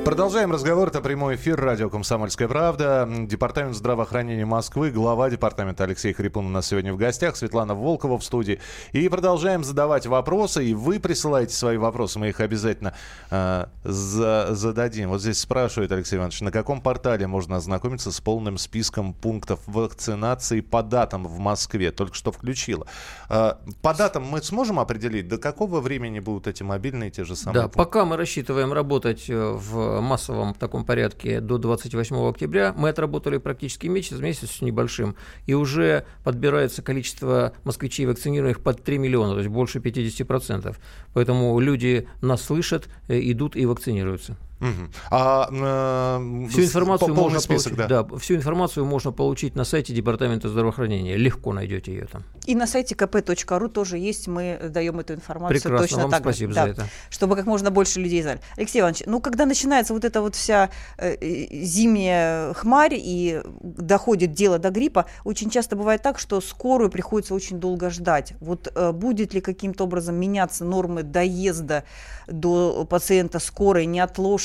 Продолжаем 0.09 0.51
разговор. 0.51 0.87
Это 0.87 1.01
прямой 1.01 1.35
эфир. 1.35 1.61
Радио 1.61 1.87
«Комсомольская 1.87 2.47
правда». 2.47 3.07
Департамент 3.07 3.75
здравоохранения 3.75 4.43
Москвы. 4.43 4.89
Глава 4.89 5.29
департамента 5.29 5.83
Алексей 5.83 6.13
Хрипун 6.13 6.47
у 6.47 6.49
нас 6.49 6.65
сегодня 6.65 6.91
в 6.91 6.97
гостях. 6.97 7.35
Светлана 7.35 7.75
Волкова 7.75 8.17
в 8.17 8.23
студии. 8.23 8.59
И 8.91 9.07
продолжаем 9.07 9.63
задавать 9.63 10.07
вопросы. 10.07 10.65
И 10.65 10.73
вы 10.73 10.99
присылаете 10.99 11.53
свои 11.53 11.77
вопросы. 11.77 12.17
Мы 12.17 12.29
их 12.29 12.39
обязательно 12.39 12.95
э, 13.29 13.67
за, 13.83 14.47
зададим. 14.55 15.09
Вот 15.09 15.21
здесь 15.21 15.37
спрашивает 15.37 15.91
Алексей 15.91 16.15
Иванович, 16.15 16.41
на 16.41 16.51
каком 16.51 16.81
портале 16.81 17.27
можно 17.27 17.57
ознакомиться 17.57 18.11
с 18.11 18.19
полным 18.19 18.57
списком 18.57 19.13
пунктов 19.13 19.59
вакцинации 19.67 20.61
по 20.61 20.81
датам 20.81 21.27
в 21.27 21.37
Москве? 21.37 21.91
Только 21.91 22.15
что 22.15 22.31
включила. 22.31 22.87
Э, 23.29 23.53
по 23.83 23.93
датам 23.93 24.23
мы 24.23 24.41
сможем 24.41 24.79
определить, 24.79 25.27
до 25.27 25.37
какого 25.37 25.81
времени 25.81 26.19
будут 26.19 26.47
эти 26.47 26.63
мобильные 26.63 27.11
те 27.11 27.25
же 27.25 27.35
самые 27.35 27.53
Да, 27.53 27.61
пункты? 27.67 27.77
пока 27.77 28.05
мы 28.05 28.17
рассчитываем 28.17 28.73
работать 28.73 29.29
э, 29.29 29.51
в 29.51 29.98
массовом 30.01 30.53
таком 30.53 30.85
порядке 30.85 31.41
до 31.41 31.57
28 31.57 32.29
октября. 32.29 32.73
Мы 32.77 32.89
отработали 32.89 33.37
практически 33.37 33.87
месяц, 33.87 34.19
месяц 34.19 34.51
с 34.51 34.61
небольшим, 34.61 35.15
и 35.45 35.53
уже 35.53 36.05
подбирается 36.23 36.81
количество 36.81 37.53
москвичей 37.63 38.05
вакцинированных 38.05 38.61
под 38.61 38.83
3 38.83 38.97
миллиона, 38.97 39.33
то 39.33 39.39
есть 39.39 39.49
больше 39.49 39.79
50%. 39.79 40.75
Поэтому 41.13 41.59
люди 41.59 42.07
нас 42.21 42.41
слышат, 42.41 42.89
э, 43.07 43.19
идут 43.19 43.55
и 43.55 43.65
вакцинируются. 43.65 44.37
Мгм. 44.59 44.91
А, 45.09 45.47
э, 45.51 46.47
Всю 46.49 46.63
информацию, 46.63 47.13
можно 47.13 47.39
список, 47.39 47.75
получить, 47.75 47.89
да. 47.89 48.03
да, 48.03 48.17
всю 48.17 48.35
информацию 48.35 48.85
можно 48.85 49.11
получить 49.11 49.55
на 49.55 49.63
сайте 49.63 49.93
Департамента 49.93 50.49
здравоохранения. 50.49 51.15
Легко 51.15 51.53
найдете 51.53 51.93
ее 51.93 52.05
там. 52.05 52.23
И 52.45 52.55
на 52.55 52.67
сайте 52.67 52.95
kp.ru 52.95 53.69
тоже 53.69 53.97
есть, 53.97 54.27
мы 54.27 54.59
даем 54.69 54.99
эту 54.99 55.13
информацию 55.13 55.61
Прекрасно, 55.61 55.87
точно 55.87 56.01
вам 56.03 56.11
так 56.11 56.19
же. 56.19 56.23
спасибо 56.23 56.53
Да, 56.53 56.63
за 56.63 56.69
это. 56.71 56.87
Чтобы 57.09 57.35
как 57.35 57.45
можно 57.45 57.71
больше 57.71 57.99
людей 57.99 58.21
знали. 58.21 58.41
Алексей 58.57 58.81
Иванович, 58.81 59.03
ну 59.05 59.21
когда 59.21 59.45
начинается 59.45 59.93
вот 59.93 60.03
эта 60.03 60.21
вот 60.21 60.35
вся 60.35 60.69
э, 60.97 61.15
э, 61.19 61.47
зимняя 61.63 62.53
хмарь 62.53 62.95
и 62.95 63.41
доходит 63.61 64.33
дело 64.33 64.59
до 64.59 64.71
гриппа, 64.71 65.05
очень 65.23 65.49
часто 65.49 65.75
бывает 65.75 66.01
так, 66.01 66.19
что 66.19 66.41
скорую 66.41 66.89
приходится 66.89 67.33
очень 67.33 67.59
долго 67.59 67.89
ждать. 67.89 68.33
Вот 68.41 68.71
э, 68.73 68.91
будет 68.91 69.33
ли 69.33 69.41
каким-то 69.41 69.85
образом 69.85 70.15
меняться 70.15 70.65
нормы 70.65 71.03
доезда 71.03 71.85
до 72.27 72.85
пациента 72.89 73.39
скорой, 73.39 73.85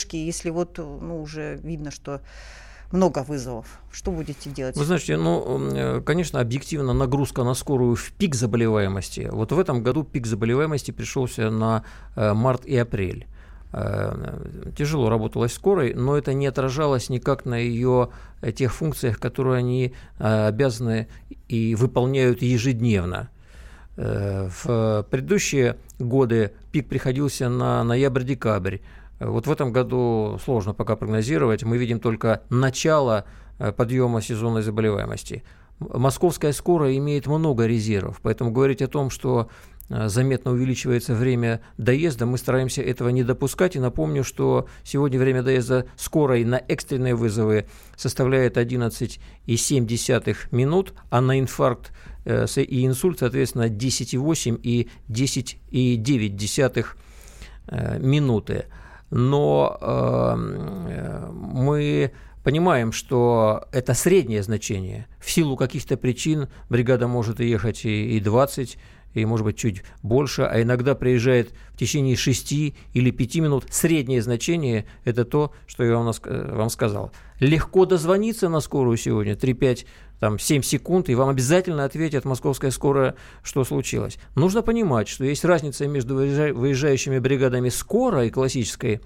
неотложки, 0.04 0.16
если 0.16 0.50
вот 0.50 0.78
ну, 0.78 1.22
уже 1.22 1.58
видно, 1.62 1.90
что 1.90 2.20
много 2.92 3.24
вызовов. 3.24 3.66
Что 3.92 4.10
будете 4.10 4.50
делать? 4.50 4.76
Вы 4.76 4.84
знаете, 4.84 5.16
ну, 5.16 5.70
э, 5.74 6.00
конечно, 6.00 6.40
объективно 6.40 6.92
нагрузка 6.92 7.42
на 7.44 7.54
скорую 7.54 7.96
в 7.96 8.12
пик 8.12 8.34
заболеваемости. 8.34 9.28
Вот 9.32 9.52
в 9.52 9.58
этом 9.58 9.82
году 9.82 10.04
пик 10.04 10.26
заболеваемости 10.26 10.92
пришелся 10.92 11.50
на 11.50 11.82
э, 12.16 12.34
март 12.34 12.66
и 12.66 12.76
апрель. 12.76 13.26
Э, 13.72 14.72
Тяжело 14.76 15.08
работалось 15.08 15.52
скорой, 15.52 15.94
но 15.94 16.16
это 16.16 16.34
не 16.34 16.46
отражалось 16.46 17.08
никак 17.10 17.46
на 17.46 17.56
ее 17.56 18.10
тех 18.54 18.72
функциях, 18.72 19.18
которые 19.18 19.58
они 19.58 19.94
обязаны 20.18 21.08
и 21.48 21.74
выполняют 21.74 22.42
ежедневно. 22.42 23.30
В 23.96 25.06
предыдущие 25.10 25.76
годы 25.98 26.50
пик 26.72 26.88
приходился 26.88 27.48
на 27.48 27.82
ноябрь-декабрь. 27.84 28.78
Вот 29.20 29.46
в 29.46 29.52
этом 29.52 29.72
году 29.72 30.38
сложно 30.44 30.74
пока 30.74 30.96
прогнозировать. 30.96 31.62
Мы 31.62 31.78
видим 31.78 32.00
только 32.00 32.42
начало 32.50 33.24
э, 33.58 33.72
подъема 33.72 34.20
сезонной 34.20 34.62
заболеваемости. 34.62 35.44
Московская 35.80 36.52
скорая 36.52 36.96
имеет 36.96 37.26
много 37.26 37.66
резервов, 37.66 38.20
поэтому 38.22 38.52
говорить 38.52 38.80
о 38.80 38.86
том, 38.86 39.10
что 39.10 39.48
э, 39.88 40.08
заметно 40.08 40.52
увеличивается 40.52 41.14
время 41.14 41.60
доезда, 41.78 42.26
мы 42.26 42.38
стараемся 42.38 42.82
этого 42.82 43.08
не 43.08 43.22
допускать. 43.24 43.76
И 43.76 43.80
напомню, 43.80 44.24
что 44.24 44.68
сегодня 44.84 45.18
время 45.18 45.42
доезда 45.42 45.86
скорой 45.96 46.44
на 46.44 46.56
экстренные 46.56 47.14
вызовы 47.14 47.66
составляет 47.96 48.56
11,7 48.56 50.36
минут, 50.52 50.94
а 51.10 51.20
на 51.20 51.38
инфаркт 51.38 51.92
э, 52.24 52.46
и 52.56 52.86
инсульт, 52.86 53.18
соответственно, 53.18 53.68
10,8 53.68 54.60
и 54.62 54.88
10,9 55.08 56.86
э, 57.66 57.98
минуты. 57.98 58.66
Но 59.16 59.78
э, 59.80 60.34
э, 60.88 61.28
мы 61.30 62.10
понимаем, 62.44 62.92
что 62.92 63.66
это 63.72 63.94
среднее 63.94 64.42
значение. 64.42 65.06
В 65.18 65.30
силу 65.30 65.56
каких-то 65.56 65.96
причин 65.96 66.48
бригада 66.68 67.08
может 67.08 67.40
ехать 67.40 67.84
и, 67.84 68.16
и 68.16 68.20
20, 68.20 68.78
и, 69.14 69.24
может 69.24 69.44
быть, 69.44 69.56
чуть 69.56 69.82
больше, 70.02 70.42
а 70.42 70.60
иногда 70.60 70.94
приезжает 70.94 71.52
в 71.72 71.78
течение 71.78 72.16
6 72.16 72.52
или 72.92 73.10
5 73.10 73.36
минут. 73.36 73.64
Среднее 73.70 74.22
значение– 74.22 74.86
это 75.04 75.24
то, 75.24 75.52
что 75.66 75.84
я 75.84 75.96
вам, 75.96 76.12
э, 76.24 76.54
вам 76.54 76.68
сказал. 76.68 77.12
Легко 77.40 77.86
дозвониться 77.86 78.48
на 78.48 78.60
скорую 78.60 78.96
сегодня, 78.96 79.34
3-5 79.34 79.86
там 80.20 80.38
7 80.38 80.62
секунд, 80.62 81.08
и 81.08 81.14
вам 81.14 81.30
обязательно 81.30 81.84
ответят 81.84 82.24
московская 82.24 82.70
скорая, 82.70 83.14
что 83.42 83.64
случилось. 83.64 84.18
Нужно 84.34 84.62
понимать, 84.62 85.08
что 85.08 85.24
есть 85.24 85.44
разница 85.44 85.86
между 85.86 86.16
выезжа- 86.16 86.52
выезжающими 86.52 87.18
бригадами 87.18 87.68
скорой 87.70 88.30
классической, 88.30 89.00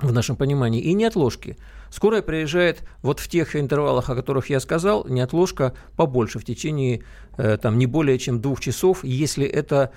в 0.00 0.12
нашем 0.12 0.36
понимании, 0.36 0.80
и 0.80 0.92
неотложки. 0.94 1.56
Скорая 1.90 2.22
приезжает 2.22 2.82
вот 3.02 3.20
в 3.20 3.28
тех 3.28 3.56
интервалах, 3.56 4.10
о 4.10 4.14
которых 4.14 4.50
я 4.50 4.60
сказал, 4.60 5.06
неотложка 5.06 5.74
побольше, 5.96 6.38
в 6.38 6.44
течение 6.44 7.02
э, 7.36 7.58
там, 7.60 7.78
не 7.78 7.86
более 7.86 8.18
чем 8.18 8.40
двух 8.40 8.60
часов, 8.60 9.04
если 9.04 9.46
это 9.46 9.92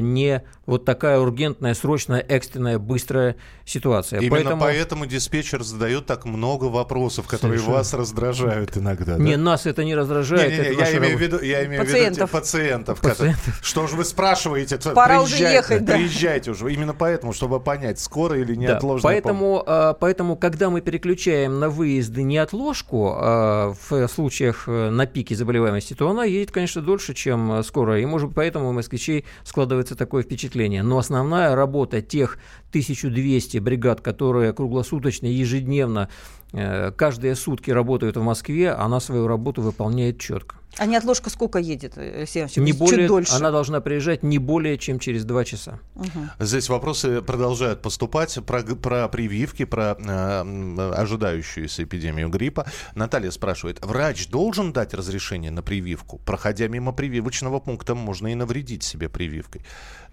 не 0.00 0.42
вот 0.66 0.84
такая 0.84 1.18
ургентная, 1.18 1.74
срочная, 1.74 2.20
экстренная, 2.20 2.78
быстрая 2.78 3.36
ситуация. 3.64 4.20
Именно 4.20 4.56
поэтому... 4.56 5.06
диспетчер 5.06 5.62
задает 5.62 6.06
так 6.06 6.24
много 6.24 6.66
вопросов, 6.66 7.26
которые 7.26 7.58
Совершенно. 7.58 7.78
вас 7.78 7.94
раздражают 7.94 8.76
иногда. 8.76 9.16
Не, 9.16 9.36
да? 9.36 9.42
нас 9.42 9.66
это 9.66 9.84
не 9.84 9.94
раздражает. 9.94 10.50
Не-не-не, 10.50 10.68
это 10.68 10.72
я 10.72 10.78
наша 10.78 10.98
имею 10.98 11.18
в 11.18 11.20
работа. 11.20 11.36
виду, 11.36 11.44
я 11.44 11.66
имею 11.66 11.82
в 11.82 11.84
виду 11.84 11.92
Пациентов. 11.92 12.30
пациентов, 12.30 13.00
которые-. 13.00 13.36
Что 13.62 13.86
же 13.86 13.96
вы 13.96 14.04
спрашиваете? 14.04 14.78
Пора 14.94 15.20
уже 15.20 15.36
приезжайте, 15.36 15.56
ехать, 15.56 15.84
да. 15.84 15.94
Приезжайте 15.94 16.50
уже. 16.52 16.72
Именно 16.72 16.94
поэтому, 16.94 17.32
чтобы 17.32 17.60
понять, 17.60 17.98
скоро 17.98 18.38
или 18.38 18.54
Да, 18.54 18.60
неотложная 18.60 19.20
помощь. 19.20 19.24
поэтому, 19.24 19.64
а, 19.66 19.92
поэтому, 19.94 20.36
когда 20.36 20.70
мы 20.70 20.80
переключаем 20.80 21.58
на 21.58 21.68
выезды 21.68 22.22
неотложку 22.22 23.14
а, 23.14 23.74
в 23.88 24.08
случаях 24.08 24.64
э, 24.68 24.90
на 24.90 25.06
пике 25.06 25.34
заболеваемости, 25.34 25.94
то 25.94 26.08
она 26.08 26.24
едет, 26.24 26.52
конечно, 26.52 26.82
дольше, 26.82 27.14
чем 27.14 27.52
э, 27.52 27.62
скорая. 27.62 28.00
И, 28.00 28.06
может 28.06 28.28
быть, 28.28 28.36
поэтому 28.36 28.72
москвичей 28.72 29.24
складывается 29.72 29.96
такое 29.96 30.22
впечатление. 30.22 30.82
Но 30.82 30.98
основная 30.98 31.54
работа 31.54 32.02
тех 32.02 32.38
1200 32.70 33.58
бригад, 33.58 34.00
которые 34.00 34.52
круглосуточно, 34.52 35.26
ежедневно, 35.26 36.08
э, 36.52 36.92
каждые 36.92 37.34
сутки 37.34 37.70
работают 37.70 38.16
в 38.16 38.22
Москве, 38.22 38.70
она 38.70 39.00
свою 39.00 39.26
работу 39.26 39.62
выполняет 39.62 40.18
четко. 40.18 40.56
А 40.78 40.86
неотложка 40.86 41.28
сколько 41.28 41.58
едет, 41.58 41.98
Алексей 41.98 42.40
Иванович? 42.40 42.56
Не 42.56 42.72
Чуть 42.72 42.78
более, 42.78 43.08
дольше. 43.08 43.34
она 43.34 43.50
должна 43.50 43.80
приезжать 43.80 44.22
не 44.22 44.38
более 44.38 44.78
чем 44.78 44.98
через 44.98 45.24
два 45.24 45.44
часа. 45.44 45.80
Мгм. 45.94 46.30
Здесь 46.38 46.68
вопросы 46.68 47.20
продолжают 47.20 47.82
поступать 47.82 48.38
про, 48.46 48.62
про 48.62 49.08
прививки, 49.08 49.64
про 49.64 49.96
э, 49.98 50.92
ожидающуюся 50.96 51.84
эпидемию 51.84 52.28
гриппа. 52.30 52.66
Наталья 52.94 53.30
спрашивает, 53.30 53.84
врач 53.84 54.28
должен 54.28 54.72
дать 54.72 54.94
разрешение 54.94 55.50
на 55.50 55.62
прививку? 55.62 56.18
Проходя 56.24 56.68
мимо 56.68 56.92
прививочного 56.92 57.60
пункта, 57.60 57.94
можно 57.94 58.28
и 58.32 58.34
навредить 58.34 58.82
себе 58.82 59.08
прививкой. 59.08 59.62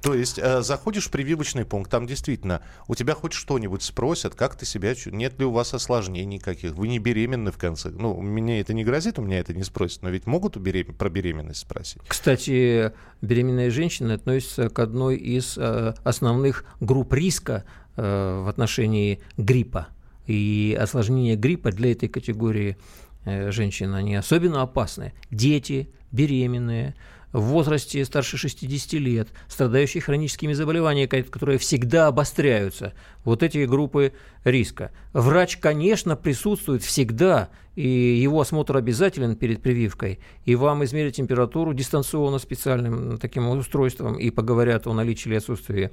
То 0.02 0.14
есть 0.14 0.40
э, 0.40 0.62
заходишь 0.62 1.08
в 1.08 1.12
прививочный 1.12 1.66
пункт, 1.66 1.92
там 1.92 2.08
действительно 2.08 2.62
у 2.88 2.96
тебя 2.96 3.14
хоть 3.14 3.34
что-нибудь 3.34 3.84
спросят, 3.84 4.36
как 4.36 4.56
ты 4.56 4.66
себя 4.66 4.94
нет 5.06 5.40
ли 5.40 5.46
у 5.46 5.52
вас 5.52 5.74
осложнений 5.74 6.40
каких, 6.40 6.74
вы 6.74 6.88
не 6.88 7.00
беременны 7.00 7.52
в 7.52 7.58
конце. 7.58 7.90
Ну, 7.90 8.20
мне 8.20 8.60
это 8.60 8.74
не 8.74 8.84
грозит, 8.84 9.20
у 9.20 9.22
меня 9.22 9.40
это 9.40 9.54
не 9.54 9.64
спросят, 9.64 10.02
но 10.02 10.10
ведь 10.10 10.26
могут 10.26 10.50
могут 10.50 10.58
берем... 10.58 10.94
про 10.94 11.10
беременность 11.10 11.62
спросить? 11.62 12.02
Кстати, 12.08 12.92
беременные 13.22 13.70
женщины 13.70 14.14
относятся 14.14 14.70
к 14.70 14.80
одной 14.80 15.18
из 15.18 15.58
э, 15.58 15.94
основных 16.04 16.66
групп 16.80 17.14
риска 17.14 17.66
э, 17.96 18.44
в 18.44 18.48
отношении 18.48 19.20
гриппа. 19.38 19.88
И 20.28 20.78
осложнения 20.80 21.36
гриппа 21.36 21.72
для 21.72 21.92
этой 21.92 22.08
категории 22.08 22.78
э, 23.26 23.52
женщин, 23.52 23.94
они 23.96 24.16
особенно 24.16 24.62
опасны. 24.62 25.14
Дети, 25.32 25.90
беременные, 26.12 26.96
в 27.32 27.42
возрасте 27.42 28.04
старше 28.06 28.38
60 28.38 28.94
лет, 28.94 29.30
страдающие 29.48 30.02
хроническими 30.02 30.54
заболеваниями, 30.54 31.08
которые 31.08 31.58
всегда 31.60 32.08
обостряются. 32.08 32.94
Вот 33.24 33.44
эти 33.44 33.66
группы 33.66 34.14
риска. 34.44 34.92
Врач, 35.14 35.58
конечно, 35.58 36.16
присутствует 36.16 36.84
всегда, 36.84 37.50
и 37.76 37.88
его 37.88 38.42
осмотр 38.42 38.78
обязателен 38.78 39.36
перед 39.36 39.62
прививкой. 39.62 40.20
И 40.46 40.56
вам 40.56 40.84
измерят 40.84 41.16
температуру 41.16 41.74
дистанционно 41.74 42.40
специальным 42.40 43.18
таким 43.18 43.48
устройством 43.50 44.16
и 44.18 44.32
поговорят 44.32 44.88
о 44.88 44.94
наличии 44.94 45.30
или 45.30 45.36
отсутствии 45.36 45.92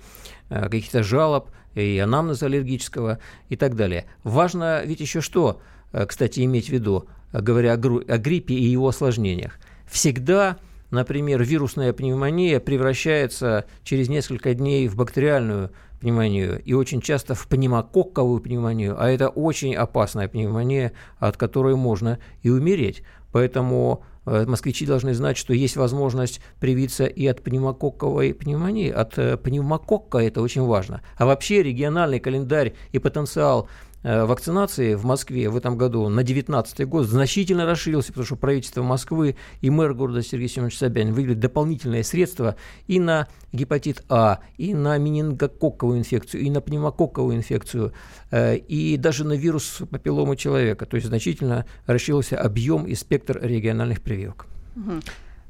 э, 0.49 0.63
каких-то 0.63 1.03
жалоб 1.03 1.51
и 1.75 1.99
анамнеза 1.99 2.47
аллергического 2.47 3.19
и 3.51 3.57
так 3.57 3.77
далее. 3.77 4.07
Важно 4.25 4.83
ведь 4.85 5.01
еще 5.01 5.21
что, 5.21 5.61
э, 5.93 6.07
кстати, 6.07 6.41
иметь 6.41 6.67
в 6.67 6.73
виду, 6.73 7.07
говоря 7.33 7.75
о 7.75 7.77
гриппе 7.77 8.55
и 8.55 8.65
его 8.65 8.89
осложнениях. 8.89 9.59
Всегда 9.87 10.59
например, 10.91 11.43
вирусная 11.43 11.93
пневмония 11.93 12.61
превращается 12.61 13.65
через 13.83 14.09
несколько 14.09 14.55
дней 14.55 14.89
в 14.89 14.97
бактериальную 14.97 15.71
пневмонию 16.01 16.61
и 16.63 16.73
очень 16.73 17.01
часто 17.01 17.35
в 17.35 17.47
пневмококковую 17.49 18.41
пневмонию, 18.41 18.97
а 18.99 19.09
это 19.09 19.29
очень 19.29 19.75
опасная 19.75 20.29
пневмония, 20.29 20.93
от 21.19 21.37
которой 21.37 21.75
можно 21.75 22.19
и 22.43 22.51
умереть. 22.51 23.03
Поэтому 23.33 24.05
э, 24.25 24.47
москвичи 24.47 24.87
должны 24.87 25.15
знать, 25.15 25.37
что 25.37 25.53
есть 25.53 25.77
возможность 25.77 26.41
привиться 26.61 27.05
и 27.07 27.27
от 27.27 27.43
пневмококковой 27.43 28.35
пневмонии. 28.35 28.91
От 28.91 29.19
э, 29.19 29.37
пневмококка 29.37 30.19
это 30.19 30.41
очень 30.41 30.63
важно. 30.63 31.03
А 31.17 31.27
вообще 31.27 31.63
региональный 31.63 32.21
календарь 32.21 32.75
и 32.93 32.99
потенциал 32.99 33.69
вакцинации 34.07 34.95
в 34.95 35.05
Москве 35.05 35.49
в 35.49 35.57
этом 35.57 35.77
году 35.77 36.09
на 36.09 36.23
2019 36.23 36.87
год 36.87 37.07
значительно 37.07 37.67
расширился, 37.67 38.09
потому 38.09 38.27
что 38.27 38.37
правительство 38.37 38.83
Москвы 38.83 39.37
и 39.61 39.71
мэр 39.71 39.95
города 39.95 40.23
Сергей 40.23 40.49
Семенович 40.49 40.79
Собянин 40.79 41.13
выделили 41.13 41.35
дополнительные 41.35 42.05
средства 42.05 42.55
и 42.87 43.01
на 43.01 43.27
гепатит 43.53 44.05
А, 44.09 44.41
и 44.59 44.75
на 44.75 44.97
менингококковую 44.99 45.99
инфекцию, 45.99 46.43
и 46.43 46.51
на 46.51 46.61
пневмококковую 46.61 47.37
инфекцию, 47.37 47.93
э, 48.31 48.57
и 48.57 48.97
даже 48.97 49.25
на 49.25 49.33
вирус 49.33 49.83
папилломы 49.91 50.37
человека. 50.37 50.87
То 50.87 50.97
есть 50.97 51.09
значительно 51.09 51.67
расширился 51.87 52.39
объем 52.39 52.87
и 52.87 52.95
спектр 52.95 53.41
региональных 53.43 54.03
прививок. 54.03 54.47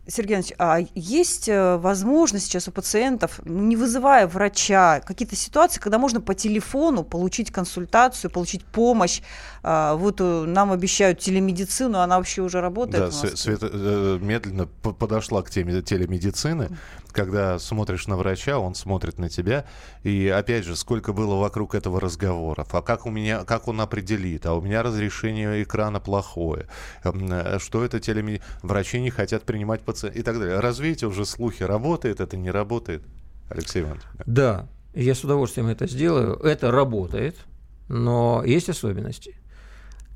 Сергей 0.09 0.35
Иванович, 0.35 0.53
а 0.59 0.79
есть 0.95 1.49
э, 1.49 1.77
возможность 1.77 2.47
сейчас 2.47 2.69
у 2.69 2.71
пациентов, 2.71 3.41
ну, 3.45 3.63
не 3.63 3.77
вызывая 3.77 4.27
врача, 4.27 5.01
какие-то 5.01 5.35
ситуации, 5.35 5.81
когда 5.81 5.99
можно 5.99 6.21
по 6.21 6.35
телефону 6.35 7.03
получить 7.03 7.51
консультацию, 7.51 8.31
получить 8.31 8.65
помощь? 8.65 9.21
А, 9.63 9.95
вот 9.97 10.21
э, 10.21 10.45
нам 10.47 10.71
обещают 10.71 11.19
телемедицину, 11.19 11.99
она 11.99 12.19
вообще 12.19 12.43
уже 12.43 12.61
работает? 12.61 13.11
Да, 13.11 13.37
Света 13.37 13.69
э, 13.73 14.19
медленно 14.21 14.67
подошла 14.67 15.43
к 15.43 15.51
теме 15.51 15.83
телемедицины 15.83 16.71
когда 17.17 17.59
смотришь 17.59 18.07
на 18.07 18.17
врача, 18.19 18.59
он 18.59 18.75
смотрит 18.75 19.19
на 19.19 19.31
тебя. 19.31 19.65
И 20.03 20.29
опять 20.29 20.67
же, 20.67 20.77
сколько 20.77 21.15
было 21.15 21.37
вокруг 21.37 21.75
этого 21.75 21.99
разговоров. 21.99 22.75
А 22.75 22.83
как 22.83 23.07
у 23.07 23.11
меня, 23.11 23.45
как 23.45 23.69
он 23.69 23.81
определит? 23.81 24.45
А 24.45 24.53
у 24.53 24.61
меня 24.61 24.83
разрешение 24.83 25.63
экрана 25.63 25.99
плохое. 25.99 26.67
Э, 27.05 27.59
что 27.59 27.85
это 27.85 28.01
телемедицина? 28.01 28.47
Врачи 28.63 29.01
не 29.01 29.09
хотят 29.09 29.45
принимать 29.45 29.81
пациентов 29.81 30.21
и 30.21 30.23
так 30.23 30.39
далее. 30.39 30.61
Развейте 30.61 31.07
уже 31.07 31.25
слухи, 31.25 31.63
работает 31.63 32.21
это, 32.21 32.37
не 32.37 32.51
работает. 32.51 33.03
Алексей 33.49 33.83
Иванович. 33.83 34.03
Да, 34.27 34.69
я 34.95 35.15
с 35.15 35.25
удовольствием 35.25 35.69
это 35.69 35.87
сделаю. 35.87 36.35
Это 36.41 36.71
работает, 36.71 37.37
но 37.89 38.43
есть 38.45 38.69
особенности. 38.69 39.37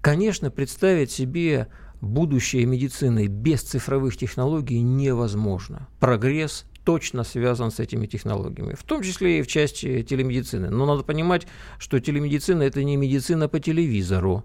Конечно, 0.03 0.51
представить 0.51 1.11
себе 1.11 1.69
будущее 2.03 2.67
медицины 2.67 3.27
без 3.27 3.63
цифровых 3.63 4.19
технологий 4.19 4.83
невозможно. 4.83 5.89
Прогресс 5.99 6.67
точно 6.91 7.23
связан 7.23 7.71
с 7.71 7.79
этими 7.79 8.07
технологиями, 8.07 8.75
в 8.75 8.83
том 8.83 9.05
числе 9.05 9.39
и 9.39 9.43
в 9.43 9.47
части 9.47 10.03
телемедицины. 10.03 10.71
Но 10.71 10.87
надо 10.87 11.05
понимать, 11.05 11.47
что 11.79 12.01
телемедицина– 12.01 12.63
это 12.65 12.83
не 12.83 12.97
медицина 12.97 13.49
по 13.49 13.61
телевизору. 13.61 14.45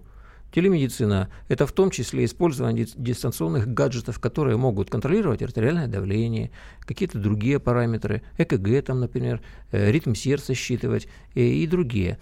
Телемедицина– 0.52 1.28
это 1.48 1.66
в 1.66 1.72
том 1.72 1.90
числе 1.90 2.24
использование 2.24 2.86
дистанционных 2.94 3.66
гаджетов, 3.66 4.20
которые 4.20 4.56
могут 4.58 4.90
контролировать 4.90 5.42
артериальное 5.42 5.88
давление, 5.88 6.52
какие-то 6.82 7.18
другие 7.18 7.58
параметры, 7.58 8.22
ЭКГ, 8.38 8.84
там, 8.86 9.00
например, 9.00 9.40
э, 9.72 9.90
ритм 9.90 10.14
сердца 10.14 10.54
считывать 10.54 11.08
э, 11.34 11.40
и 11.40 11.66
другие 11.66 12.16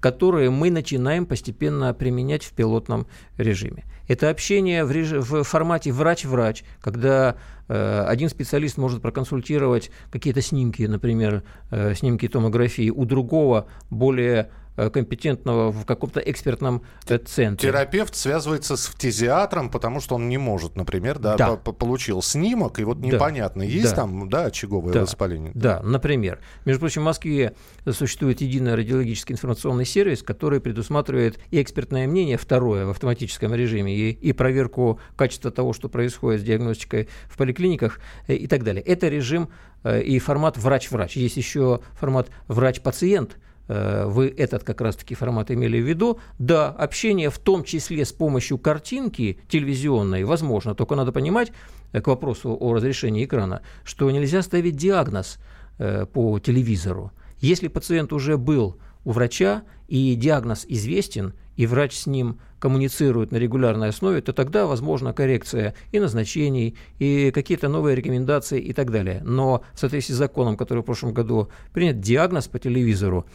которые 0.00 0.50
мы 0.50 0.70
начинаем 0.70 1.26
постепенно 1.26 1.92
применять 1.94 2.44
в 2.44 2.52
пилотном 2.52 3.06
режиме. 3.36 3.84
Это 4.06 4.30
общение 4.30 4.84
в, 4.84 4.90
реж... 4.90 5.12
в 5.12 5.42
формате 5.42 5.92
врач-врач, 5.92 6.64
когда 6.80 7.36
э, 7.68 8.04
один 8.06 8.28
специалист 8.28 8.78
может 8.78 9.02
проконсультировать 9.02 9.90
какие-то 10.10 10.40
снимки, 10.40 10.82
например, 10.82 11.42
э, 11.70 11.94
снимки 11.94 12.26
томографии, 12.28 12.90
у 12.90 13.04
другого 13.04 13.68
более 13.90 14.50
компетентного 14.90 15.72
в 15.72 15.84
каком-то 15.84 16.20
экспертном 16.20 16.82
э, 17.08 17.18
центре. 17.18 17.70
Терапевт 17.70 18.14
связывается 18.14 18.76
с 18.76 18.86
фтизиатром, 18.86 19.70
потому 19.70 20.00
что 20.00 20.14
он 20.14 20.28
не 20.28 20.38
может, 20.38 20.76
например, 20.76 21.18
да, 21.18 21.36
да. 21.36 21.56
получил 21.56 22.22
снимок, 22.22 22.78
и 22.78 22.84
вот 22.84 22.98
непонятно, 22.98 23.64
да. 23.64 23.68
есть 23.68 23.90
да. 23.90 23.96
там 23.96 24.28
да, 24.28 24.44
очаговое 24.44 24.92
да. 24.92 25.00
воспаление. 25.00 25.52
Да, 25.54 25.80
например. 25.82 26.40
Между 26.64 26.80
прочим, 26.80 27.02
в 27.02 27.04
Москве 27.06 27.54
существует 27.90 28.40
единый 28.40 28.74
радиологический 28.74 29.32
информационный 29.32 29.84
сервис, 29.84 30.22
который 30.22 30.60
предусматривает 30.60 31.40
и 31.50 31.60
экспертное 31.60 32.06
мнение, 32.06 32.36
второе, 32.36 32.86
в 32.86 32.90
автоматическом 32.90 33.54
режиме, 33.54 33.94
и, 33.94 34.10
и 34.10 34.32
проверку 34.32 35.00
качества 35.16 35.50
того, 35.50 35.72
что 35.72 35.88
происходит 35.88 36.42
с 36.42 36.44
диагностикой 36.44 37.08
в 37.28 37.36
поликлиниках 37.36 37.98
э, 38.28 38.34
и 38.34 38.46
так 38.46 38.62
далее. 38.62 38.82
Это 38.82 39.08
режим 39.08 39.48
и 39.84 40.18
формат 40.18 40.56
врач-врач. 40.56 41.16
Есть 41.16 41.36
еще 41.36 41.80
формат 41.94 42.30
врач-пациент– 42.48 43.36
Э, 43.47 43.47
вы 43.68 44.34
этот 44.36 44.64
как 44.64 44.80
раз-таки 44.80 45.14
формат 45.14 45.50
имели 45.50 45.80
в 45.80 45.86
виду. 45.86 46.18
Да, 46.38 46.68
общение 46.70 47.30
в 47.30 47.38
том 47.38 47.64
числе 47.64 48.04
с 48.04 48.12
помощью 48.12 48.58
картинки 48.58 49.38
телевизионной 49.48 50.24
возможно, 50.24 50.74
только 50.74 50.94
надо 50.94 51.12
понимать, 51.12 51.52
э, 51.92 52.00
к 52.00 52.06
вопросу 52.06 52.56
о 52.58 52.74
разрешении 52.74 53.24
экрана, 53.24 53.62
что 53.84 54.10
нельзя 54.10 54.42
ставить 54.42 54.76
диагноз 54.76 55.38
э, 55.78 56.06
по 56.06 56.38
телевизору. 56.38 57.12
Если 57.40 57.68
пациент 57.68 58.12
уже 58.12 58.36
был 58.36 58.76
у 59.04 59.12
врача 59.12 59.62
и 59.86 60.14
диагноз 60.14 60.64
известен, 60.68 61.34
и 61.56 61.66
врач 61.66 61.96
с 61.96 62.06
ним 62.06 62.38
коммуницирует 62.60 63.32
на 63.32 63.36
регулярной 63.36 63.88
основе, 63.88 64.20
то 64.20 64.32
тогда 64.32 64.66
возможна 64.66 65.12
коррекция 65.12 65.74
и 65.92 66.00
назначений, 66.00 66.76
и 66.98 67.30
какие-то 67.30 67.68
новые 67.68 67.96
рекомендации 67.96 68.60
и 68.60 68.72
так 68.72 68.90
далее. 68.90 69.22
Но 69.24 69.62
в 69.72 69.78
соответствии 69.78 70.14
с 70.14 70.18
законом, 70.18 70.56
который 70.56 70.80
в 70.80 70.86
прошлом 70.86 71.14
году 71.14 71.48
принят, 71.72 72.00
диагноз 72.00 72.48
по 72.48 72.58
телевизору 72.58 73.26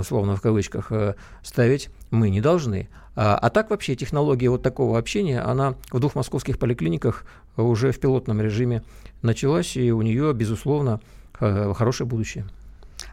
условно 0.00 0.36
в 0.36 0.40
кавычках, 0.40 0.90
э, 0.90 1.14
ставить 1.42 1.90
мы 2.10 2.30
не 2.30 2.40
должны. 2.40 2.88
А, 3.14 3.36
а 3.36 3.50
так 3.50 3.70
вообще 3.70 3.94
технология 3.94 4.48
вот 4.48 4.62
такого 4.62 4.98
общения, 4.98 5.40
она 5.40 5.74
в 5.90 6.00
двух 6.00 6.14
московских 6.14 6.58
поликлиниках 6.58 7.24
уже 7.56 7.92
в 7.92 8.00
пилотном 8.00 8.40
режиме 8.40 8.82
началась, 9.20 9.76
и 9.76 9.92
у 9.92 10.02
нее, 10.02 10.32
безусловно, 10.32 11.00
э, 11.40 11.72
хорошее 11.74 12.08
будущее. 12.08 12.46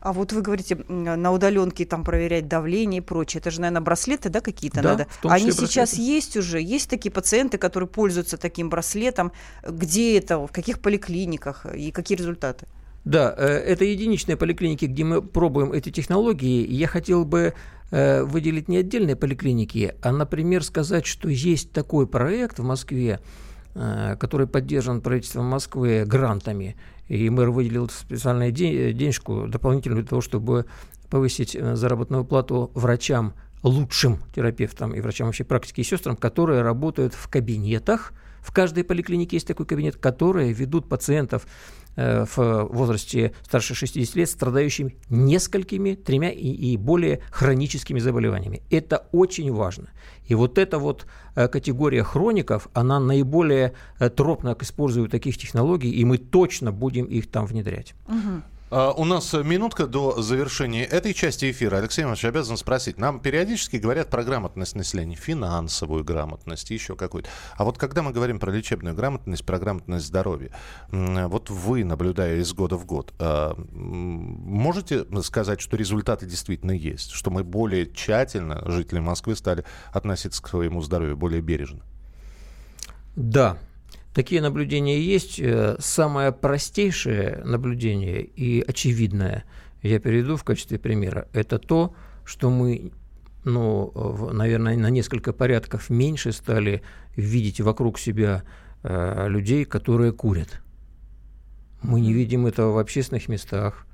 А 0.01 0.13
вот 0.13 0.31
вы 0.31 0.41
говорите, 0.41 0.77
на 0.87 1.31
удаленке 1.31 1.85
там 1.85 2.03
проверять 2.03 2.47
давление 2.47 2.99
и 2.99 3.03
прочее. 3.03 3.39
Это 3.41 3.51
же, 3.51 3.59
наверное, 3.59 3.81
браслеты, 3.81 4.29
да, 4.29 4.39
какие-то 4.39 4.81
да, 4.81 4.89
надо? 4.91 5.07
Они 5.23 5.45
браслеты. 5.45 5.67
сейчас 5.67 5.93
есть 5.95 6.37
уже? 6.37 6.61
Есть 6.61 6.89
такие 6.89 7.11
пациенты, 7.11 7.57
которые 7.57 7.87
пользуются 7.89 8.37
таким 8.37 8.69
браслетом? 8.69 9.31
Где 9.67 10.17
это? 10.17 10.37
В 10.39 10.51
каких 10.51 10.79
поликлиниках? 10.79 11.65
И 11.73 11.91
какие 11.91 12.17
результаты? 12.17 12.67
Да, 13.05 13.33
э, 13.37 13.45
это 13.45 13.85
единичные 13.85 14.37
поликлиники, 14.37 14.85
где 14.85 15.03
мы 15.03 15.21
пробуем 15.21 15.71
эти 15.71 15.89
технологии. 15.91 16.67
Я 16.67 16.87
хотел 16.87 17.25
бы 17.25 17.53
э, 17.91 18.23
выделить 18.23 18.67
не 18.67 18.77
отдельные 18.77 19.15
поликлиники, 19.15 19.95
а, 20.01 20.11
например, 20.11 20.63
сказать, 20.63 21.05
что 21.05 21.29
есть 21.29 21.71
такой 21.71 22.07
проект 22.07 22.59
в 22.59 22.63
Москве, 22.63 23.19
э, 23.75 24.15
который 24.19 24.47
поддержан 24.47 25.01
правительством 25.01 25.45
Москвы 25.45 26.03
грантами, 26.05 26.75
и 27.07 27.29
мэр 27.29 27.49
выделил 27.49 27.89
специальную 27.89 28.51
денежку 28.51 29.47
дополнительную 29.47 30.03
для 30.03 30.09
того, 30.09 30.21
чтобы 30.21 30.65
повысить 31.09 31.57
заработную 31.59 32.23
плату 32.23 32.69
врачам, 32.75 33.33
лучшим 33.63 34.19
терапевтам 34.35 34.93
и 34.93 35.01
врачам 35.01 35.27
вообще 35.27 35.43
практики 35.43 35.81
и 35.81 35.83
сестрам, 35.83 36.15
которые 36.15 36.61
работают 36.61 37.13
в 37.13 37.27
кабинетах 37.27 38.13
В 38.49 38.51
каждой 38.51 38.83
поликлинике 38.83 39.35
есть 39.35 39.47
такой 39.47 39.67
кабинет, 39.67 39.97
которые 39.97 40.51
ведут 40.53 40.89
пациентов 40.89 41.45
э, 41.95 42.25
в 42.25 42.67
возрасте 42.71 43.33
старше 43.43 43.75
60 43.75 44.15
лет, 44.15 44.27
страдающими 44.27 44.95
несколькими, 45.11 45.93
тремя 45.93 46.31
и, 46.31 46.47
и 46.47 46.75
более 46.75 47.19
хроническими 47.29 47.99
заболеваниями. 47.99 48.63
Это 48.71 49.07
очень 49.11 49.53
важно. 49.53 49.91
И 50.25 50.33
вот 50.33 50.57
эта 50.57 50.79
вот 50.79 51.05
э, 51.35 51.47
категория 51.47 52.01
хроников, 52.01 52.69
она 52.73 52.99
наиболее 52.99 53.73
э, 53.99 54.09
тропно 54.09 54.57
использует 54.59 55.11
таких 55.11 55.37
технологий, 55.37 55.91
и 55.91 56.03
мы 56.03 56.17
точно 56.17 56.71
будем 56.71 57.05
их 57.05 57.29
там 57.29 57.45
внедрять. 57.45 57.93
Мгм. 58.07 58.43
А, 58.71 58.91
У 58.91 59.03
нас 59.03 59.33
минутка 59.33 59.87
до 59.87 60.21
завершения 60.21 60.83
этой 60.85 61.13
части 61.13 61.49
эфира. 61.49 61.77
Алексей 61.77 62.03
Иванович 62.03 62.25
обязан 62.25 62.57
спросить. 62.57 62.97
Нам 62.97 63.19
периодически 63.19 63.77
говорят 63.77 64.09
про 64.09 64.23
грамотность 64.23 64.75
населения, 64.75 65.15
финансовую 65.15 66.03
грамотность, 66.03 66.69
еще 66.69 66.95
какую-то. 66.95 67.29
А 67.57 67.63
вот 67.63 67.77
когда 67.77 68.03
мы 68.03 68.11
говорим 68.11 68.39
про 68.39 68.51
лечебную 68.51 68.95
грамотность, 68.95 69.45
про 69.45 69.57
грамотность 69.57 70.05
здоровья, 70.05 70.51
вот 70.91 71.49
вы, 71.49 71.83
наблюдая 71.83 72.37
из 72.37 72.53
года 72.53 72.77
в 72.77 72.85
год, 72.85 73.13
а, 73.19 73.55
можете 73.57 75.05
сказать, 75.23 75.61
что 75.61 75.75
результаты 75.75 76.25
действительно 76.25 76.71
есть? 76.71 77.11
Что 77.11 77.31
мы 77.31 77.43
более 77.43 77.91
тщательно, 77.91 78.61
жители 78.69 78.99
Москвы, 78.99 79.35
стали 79.35 79.65
относиться 79.91 80.43
к 80.43 80.47
своему 80.47 80.81
здоровью 80.81 81.17
более 81.17 81.41
бережно? 81.41 81.81
Да, 83.15 83.57
такие 84.19 84.41
наблюдения 84.41 84.99
есть. 84.99 85.39
Э, 85.39 85.77
Самое 85.79 86.33
простейшее 86.33 87.41
наблюдение 87.45 88.21
и 88.21 88.59
очевидное, 88.59 89.45
я 89.81 89.97
перейду 89.99 90.35
в 90.35 90.43
качестве 90.43 90.77
примера, 90.77 91.29
это 91.31 91.57
то, 91.57 91.95
что 92.25 92.49
мы, 92.49 92.91
ну, 93.45 94.29
наверное, 94.33 94.75
на 94.75 94.89
несколько 94.89 95.31
порядков 95.31 95.89
меньше 95.89 96.33
стали 96.33 96.81
видеть 97.15 97.61
вокруг 97.61 97.97
себя 97.97 98.43
э, 98.83 99.29
людей, 99.29 99.63
которые 99.63 100.11
курят. 100.11 100.61
Мы 101.81 102.01
не 102.01 102.11
видим 102.11 102.45
этого 102.45 102.73
в 102.73 102.77
общественных 102.77 103.29
местах, 103.29 103.87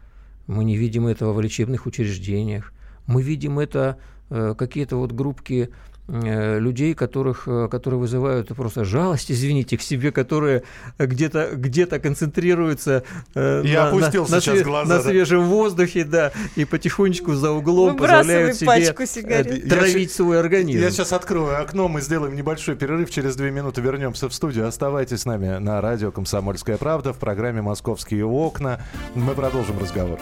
мы 0.48 0.64
не 0.64 0.76
видим 0.76 1.06
этого 1.06 1.34
в 1.34 1.42
лечебных 1.42 1.86
учреждениях, 1.86 2.74
мы 3.06 3.22
видим 3.22 3.60
это 3.60 4.00
э, 4.32 4.56
какие-то 4.58 4.96
вот 4.96 5.12
группки 5.12 5.70
людей, 6.08 6.94
которых, 6.94 7.48
э, 7.48 7.68
которые 7.70 8.00
вызывают 8.00 8.50
просто 8.50 8.86
жалость, 8.86 9.32
извините, 9.32 9.78
к 9.78 9.82
себе, 9.82 10.12
которые 10.12 10.64
где-то 11.00 11.52
где 11.54 11.86
концентрируются 11.88 13.04
э, 13.34 13.64
Я 13.66 13.84
на, 13.84 13.90
опустил 13.90 14.26
на- 14.26 14.36
на 14.36 14.42
сейчас 14.42 14.60
све- 14.60 14.64
глаза, 14.64 14.90
на 14.98 15.04
да. 15.04 15.10
свежем 15.10 15.46
воздухе, 15.46 16.04
да, 16.04 16.32
и 16.56 16.66
потихонечку 16.66 17.34
за 17.34 17.52
углом 17.52 17.98
позволяют 17.98 18.56
себе 18.58 19.06
сигарет. 19.08 19.64
Я 19.64 19.70
травить 19.70 20.12
свой 20.12 20.40
организм. 20.40 20.82
Я 20.82 20.92
сейчас 20.92 21.12
открою 21.12 21.60
окно, 21.62 21.88
мы 21.88 22.02
сделаем 22.02 22.36
небольшой 22.36 22.76
перерыв, 22.76 23.10
через 23.10 23.36
две 23.36 23.52
минуты 23.52 23.82
вернемся 23.82 24.30
в 24.30 24.34
студию. 24.34 24.68
Оставайтесь 24.68 25.22
с 25.22 25.26
нами 25.26 25.58
на 25.58 25.82
радио 25.82 26.12
«Комсомольская 26.12 26.78
правда» 26.78 27.14
в 27.14 27.18
программе 27.18 27.62
«Московские 27.62 28.26
окна». 28.26 28.80
Мы 29.16 29.34
продолжим 29.34 29.80
разговор. 29.80 30.20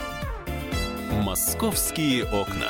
«Московские 1.12 2.24
окна». 2.24 2.69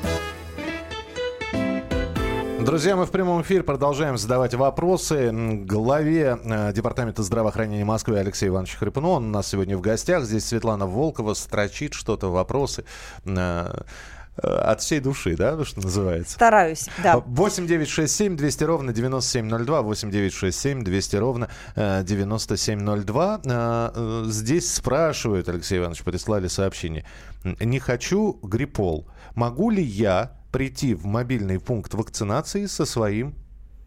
Друзья, 2.65 2.95
мы 2.95 3.07
в 3.07 3.11
прямом 3.11 3.41
эфире 3.41 3.63
продолжаем 3.63 4.19
задавать 4.19 4.53
вопросы 4.53 5.31
главе 5.65 6.37
э, 6.43 6.71
Департамента 6.73 7.23
здравоохранения 7.23 7.83
Москвы 7.83 8.19
Алексею 8.19 8.51
Ивановичу 8.51 8.77
Хрипуну. 8.77 9.09
Он 9.09 9.25
у 9.25 9.29
нас 9.29 9.47
сегодня 9.47 9.75
в 9.75 9.81
гостях. 9.81 10.25
Здесь 10.25 10.45
Светлана 10.45 10.85
Волкова 10.85 11.33
строчит 11.33 11.95
что-то, 11.95 12.27
вопросы 12.27 12.85
э, 13.25 13.83
э, 14.37 14.47
от 14.47 14.81
всей 14.81 14.99
души, 14.99 15.35
да, 15.35 15.65
что 15.65 15.81
называется? 15.81 16.35
Стараюсь, 16.35 16.87
да. 17.01 17.17
8 17.17 17.65
9 17.65 17.89
6 17.89 18.15
7 18.15 18.37
200 18.37 18.63
ровно 18.63 18.93
9702. 18.93 19.81
8 19.81 20.11
9 20.11 20.31
6 20.33 20.59
7 20.59 20.83
200 20.83 21.15
ровно 21.15 21.49
э, 21.75 22.03
9702. 22.03 23.41
Э, 23.43 23.91
э, 23.95 24.23
Здесь 24.27 24.71
спрашивают, 24.71 25.49
Алексей 25.49 25.79
Иванович, 25.79 26.03
прислали 26.03 26.47
сообщение. 26.47 27.05
Не 27.43 27.79
хочу 27.79 28.39
гриппол. 28.43 29.07
Могу 29.33 29.71
ли 29.71 29.81
я 29.81 30.40
прийти 30.51 30.93
в 30.93 31.05
мобильный 31.05 31.59
пункт 31.59 31.93
вакцинации 31.93 32.65
со 32.65 32.85
своим 32.85 33.33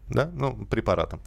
да, 0.09 0.29
ну, 0.33 0.65
препаратом 0.65 1.21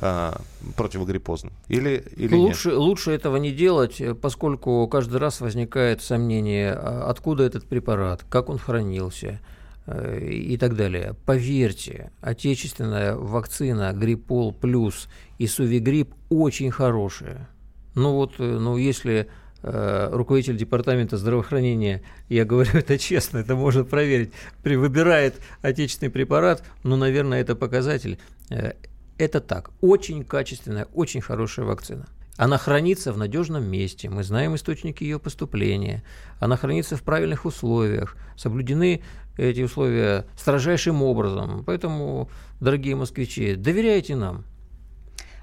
э, 0.00 0.32
противогриппозным? 0.76 1.52
Или, 1.68 2.04
или 2.16 2.36
нет? 2.36 2.48
Лучше, 2.48 2.74
лучше 2.74 3.10
этого 3.12 3.36
не 3.36 3.52
делать, 3.52 4.00
э, 4.00 4.14
поскольку 4.14 4.86
каждый 4.88 5.18
раз 5.18 5.40
возникает 5.40 6.02
сомнение, 6.02 6.72
а 6.72 7.08
откуда 7.08 7.44
этот 7.44 7.66
препарат, 7.66 8.24
как 8.28 8.48
он 8.48 8.58
хранился 8.58 9.40
э, 9.86 10.28
и 10.28 10.56
так 10.56 10.76
далее. 10.76 11.14
Поверьте, 11.26 12.10
отечественная 12.20 13.16
вакцина 13.16 13.92
Гриппол 13.92 14.52
Плюс 14.52 15.08
и 15.38 15.46
Сувигрипп 15.46 16.14
очень 16.28 16.70
хорошая. 16.70 17.48
Ну 17.94 18.12
вот, 18.12 18.34
э, 18.38 18.42
ну 18.44 18.76
если 18.76 19.28
руководитель 19.62 20.56
департамента 20.56 21.16
здравоохранения, 21.16 22.02
я 22.28 22.44
говорю 22.44 22.70
это 22.74 22.98
честно, 22.98 23.38
это 23.38 23.54
можно 23.54 23.84
проверить, 23.84 24.32
при, 24.62 24.76
выбирает 24.76 25.34
отечественный 25.60 26.10
препарат, 26.10 26.62
ну, 26.82 26.96
наверное, 26.96 27.40
это 27.40 27.54
показатель. 27.54 28.18
Э, 28.50 28.72
это 29.18 29.40
так. 29.40 29.70
Очень 29.80 30.24
качественная, 30.24 30.86
очень 30.94 31.20
хорошая 31.20 31.66
вакцина. 31.66 32.06
Она 32.38 32.56
хранится 32.58 33.12
в 33.12 33.18
надежном 33.18 33.64
месте, 33.64 34.08
мы 34.08 34.24
знаем 34.24 34.54
источники 34.54 35.04
ее 35.04 35.18
поступления, 35.18 36.02
она 36.40 36.56
хранится 36.56 36.96
в 36.96 37.02
правильных 37.02 37.44
условиях, 37.44 38.16
соблюдены 38.36 39.02
эти 39.36 39.60
условия 39.60 40.26
строжайшим 40.36 41.02
образом. 41.02 41.62
Поэтому, 41.64 42.30
дорогие 42.60 42.96
москвичи, 42.96 43.54
доверяйте 43.54 44.16
нам. 44.16 44.44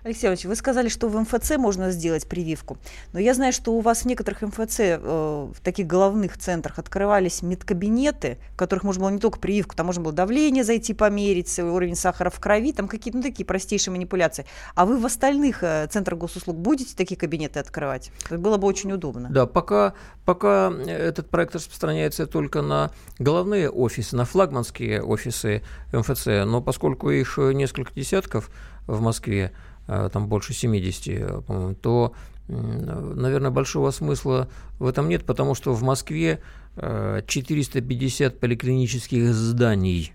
Алексей 0.09 0.25
Иванович, 0.25 0.45
вы 0.45 0.55
сказали, 0.55 0.89
что 0.89 1.07
в 1.07 1.15
МФЦ 1.19 1.57
можно 1.57 1.91
сделать 1.91 2.27
прививку. 2.27 2.79
Но 3.13 3.19
я 3.19 3.35
знаю, 3.35 3.53
что 3.53 3.73
у 3.73 3.79
вас 3.79 4.01
в 4.01 4.05
некоторых 4.05 4.41
МФЦ, 4.41 4.79
э, 4.79 4.97
в 4.97 5.61
таких 5.61 5.85
головных 5.85 6.35
центрах, 6.39 6.79
открывались 6.79 7.43
медкабинеты, 7.43 8.39
в 8.55 8.57
которых 8.57 8.83
можно 8.83 9.01
было 9.01 9.09
не 9.11 9.19
только 9.19 9.39
прививку, 9.39 9.75
там 9.75 9.85
можно 9.85 10.01
было 10.01 10.11
давление 10.11 10.63
зайти 10.63 10.95
померить, 10.95 11.59
уровень 11.59 11.95
сахара 11.95 12.31
в 12.31 12.39
крови, 12.39 12.73
там 12.73 12.87
какие-то 12.87 13.17
ну, 13.17 13.23
такие 13.23 13.45
простейшие 13.45 13.91
манипуляции. 13.91 14.47
А 14.73 14.87
вы 14.87 14.97
в 14.97 15.05
остальных 15.05 15.61
э, 15.61 15.85
центрах 15.91 16.17
госуслуг 16.17 16.57
будете 16.57 16.95
такие 16.95 17.15
кабинеты 17.15 17.59
открывать? 17.59 18.11
Было 18.31 18.57
бы 18.57 18.65
очень 18.65 18.91
удобно. 18.91 19.29
Да, 19.29 19.45
пока, 19.45 19.93
пока 20.25 20.73
этот 20.87 21.29
проект 21.29 21.53
распространяется 21.53 22.25
только 22.25 22.63
на 22.63 22.89
головные 23.19 23.69
офисы, 23.69 24.15
на 24.15 24.25
флагманские 24.25 25.03
офисы 25.03 25.61
МФЦ, 25.93 26.25
но 26.47 26.63
поскольку 26.63 27.11
их 27.11 27.37
несколько 27.37 27.93
десятков 27.93 28.49
в 28.87 29.01
Москве, 29.01 29.51
э, 29.53 29.68
там 30.11 30.27
больше 30.27 30.53
70, 30.53 31.45
по-моему, 31.45 31.75
то, 31.75 32.13
наверное, 32.47 33.51
большого 33.51 33.91
смысла 33.91 34.47
в 34.77 34.87
этом 34.87 35.09
нет, 35.09 35.25
потому 35.25 35.55
что 35.55 35.73
в 35.73 35.81
Москве 35.83 36.41
э, 36.75 37.21
450 37.25 38.39
поликлинических 38.39 39.33
зданий, 39.33 40.13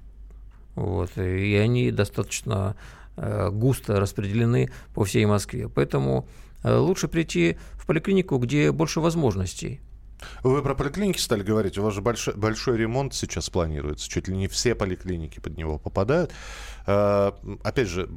вот, 0.74 1.16
и 1.16 1.54
они 1.54 1.90
достаточно 1.90 2.76
э, 3.16 3.50
густо 3.50 4.00
распределены 4.00 4.70
по 4.94 5.04
всей 5.04 5.26
Москве. 5.26 5.68
Поэтому 5.68 6.26
э, 6.62 6.76
лучше 6.76 7.08
прийти 7.08 7.56
в 7.72 7.86
поликлинику, 7.86 8.38
где 8.38 8.72
больше 8.72 9.00
возможностей. 9.00 9.80
Вы 10.42 10.62
про 10.62 10.74
поликлиники 10.74 11.18
стали 11.18 11.42
говорить. 11.42 11.78
У 11.78 11.82
вас 11.82 11.94
же 11.94 12.00
большой, 12.00 12.34
большой 12.34 12.76
ремонт 12.76 13.14
сейчас 13.14 13.50
планируется. 13.50 14.08
Чуть 14.08 14.28
ли 14.28 14.36
не 14.36 14.48
все 14.48 14.74
поликлиники 14.74 15.40
под 15.40 15.56
него 15.56 15.78
попадают. 15.78 16.32
Э, 16.86 17.32
опять 17.62 17.88
же, 17.88 18.08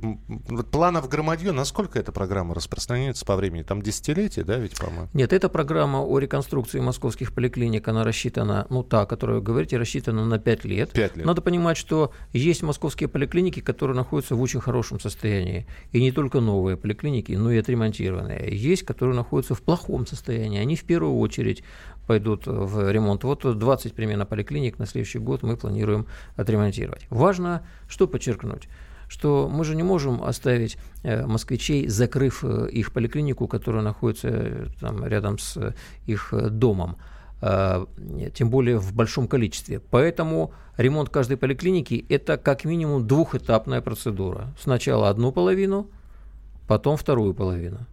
планов 0.72 1.08
громадье. 1.08 1.52
Насколько 1.52 2.00
эта 2.00 2.12
программа 2.12 2.54
распространяется 2.54 3.26
по 3.26 3.36
времени? 3.36 3.63
Там 3.63 3.82
десятилетие, 3.82 4.43
да, 4.43 4.58
ведь, 4.58 4.78
по-моему? 4.78 5.08
Нет, 5.13 5.32
эта 5.32 5.50
программа 5.50 6.00
о 6.00 6.20
реконструкции 6.20 6.80
московских 6.80 7.34
поликлиник, 7.34 7.88
она 7.88 8.04
рассчитана, 8.04 8.67
ну 8.70 8.84
та, 8.84 9.02
о 9.02 9.06
которой 9.06 9.38
вы 9.38 9.41
говорите, 9.41 9.78
рассчитана 9.78 10.26
на 10.26 10.39
5 10.39 10.65
лет. 10.65 10.91
Пять 10.91 11.15
лет. 11.15 11.26
Надо 11.26 11.41
понимать, 11.41 11.78
что 11.78 12.12
есть 12.34 12.62
московские 12.62 13.08
поликлиники, 13.08 13.62
которые 13.62 13.96
находятся 13.96 14.36
в 14.36 14.41
очень 14.41 14.60
хорошем 14.60 15.00
состоянии. 15.00 15.65
И 15.91 16.02
не 16.02 16.12
только 16.12 16.41
новые 16.41 16.76
поликлиники, 16.76 17.32
но 17.34 17.52
и 17.52 17.58
отремонтированные. 17.58 18.50
Есть, 18.52 18.84
которые 18.84 19.15
находятся 19.15 19.56
в 19.56 19.62
плохом 19.62 20.06
состоянии. 20.06 20.60
Они 20.60 20.76
в 20.76 20.84
первую 20.84 21.17
очередь 21.17 21.63
пойдут 22.08 22.48
в 22.48 22.91
ремонт. 22.91 23.24
Вот 23.24 23.58
20 23.58 23.93
примерно 23.93 24.26
поликлиник 24.26 24.80
на 24.80 24.86
следующий 24.86 25.20
год 25.20 25.43
мы 25.43 25.58
планируем 25.58 26.08
отремонтировать. 26.36 27.06
Важно 27.10 27.63
что 27.88 28.08
подчеркнуть? 28.08 28.67
что 29.08 29.48
мы 29.50 29.63
же 29.63 29.76
не 29.76 29.84
можем 29.84 30.24
оставить 30.24 30.78
э, 31.04 31.26
москвичей, 31.26 31.88
закрыв 31.88 32.43
э, 32.43 32.70
их 32.70 32.91
поликлинику, 32.91 33.48
которая 33.48 33.84
находится 33.84 34.28
э, 34.30 34.65
там, 34.80 35.06
рядом 35.06 35.39
с 35.39 35.74
их 36.06 36.34
домом, 36.52 36.98
тем 38.34 38.50
более 38.50 38.80
в 38.80 38.96
большом 38.96 39.28
количестве. 39.28 39.80
Поэтому 39.80 40.54
ремонт 40.76 41.10
каждой 41.10 41.38
поликлиники– 41.38 42.04
это 42.10 42.36
как 42.38 42.65
минимум 42.65 43.06
двухэтапная 43.06 43.80
процедура. 43.82 44.56
Сначала 44.60 45.10
одну 45.10 45.32
половину, 45.32 45.91
потом 46.67 46.98
вторую 46.98 47.36
половину. 47.36 47.86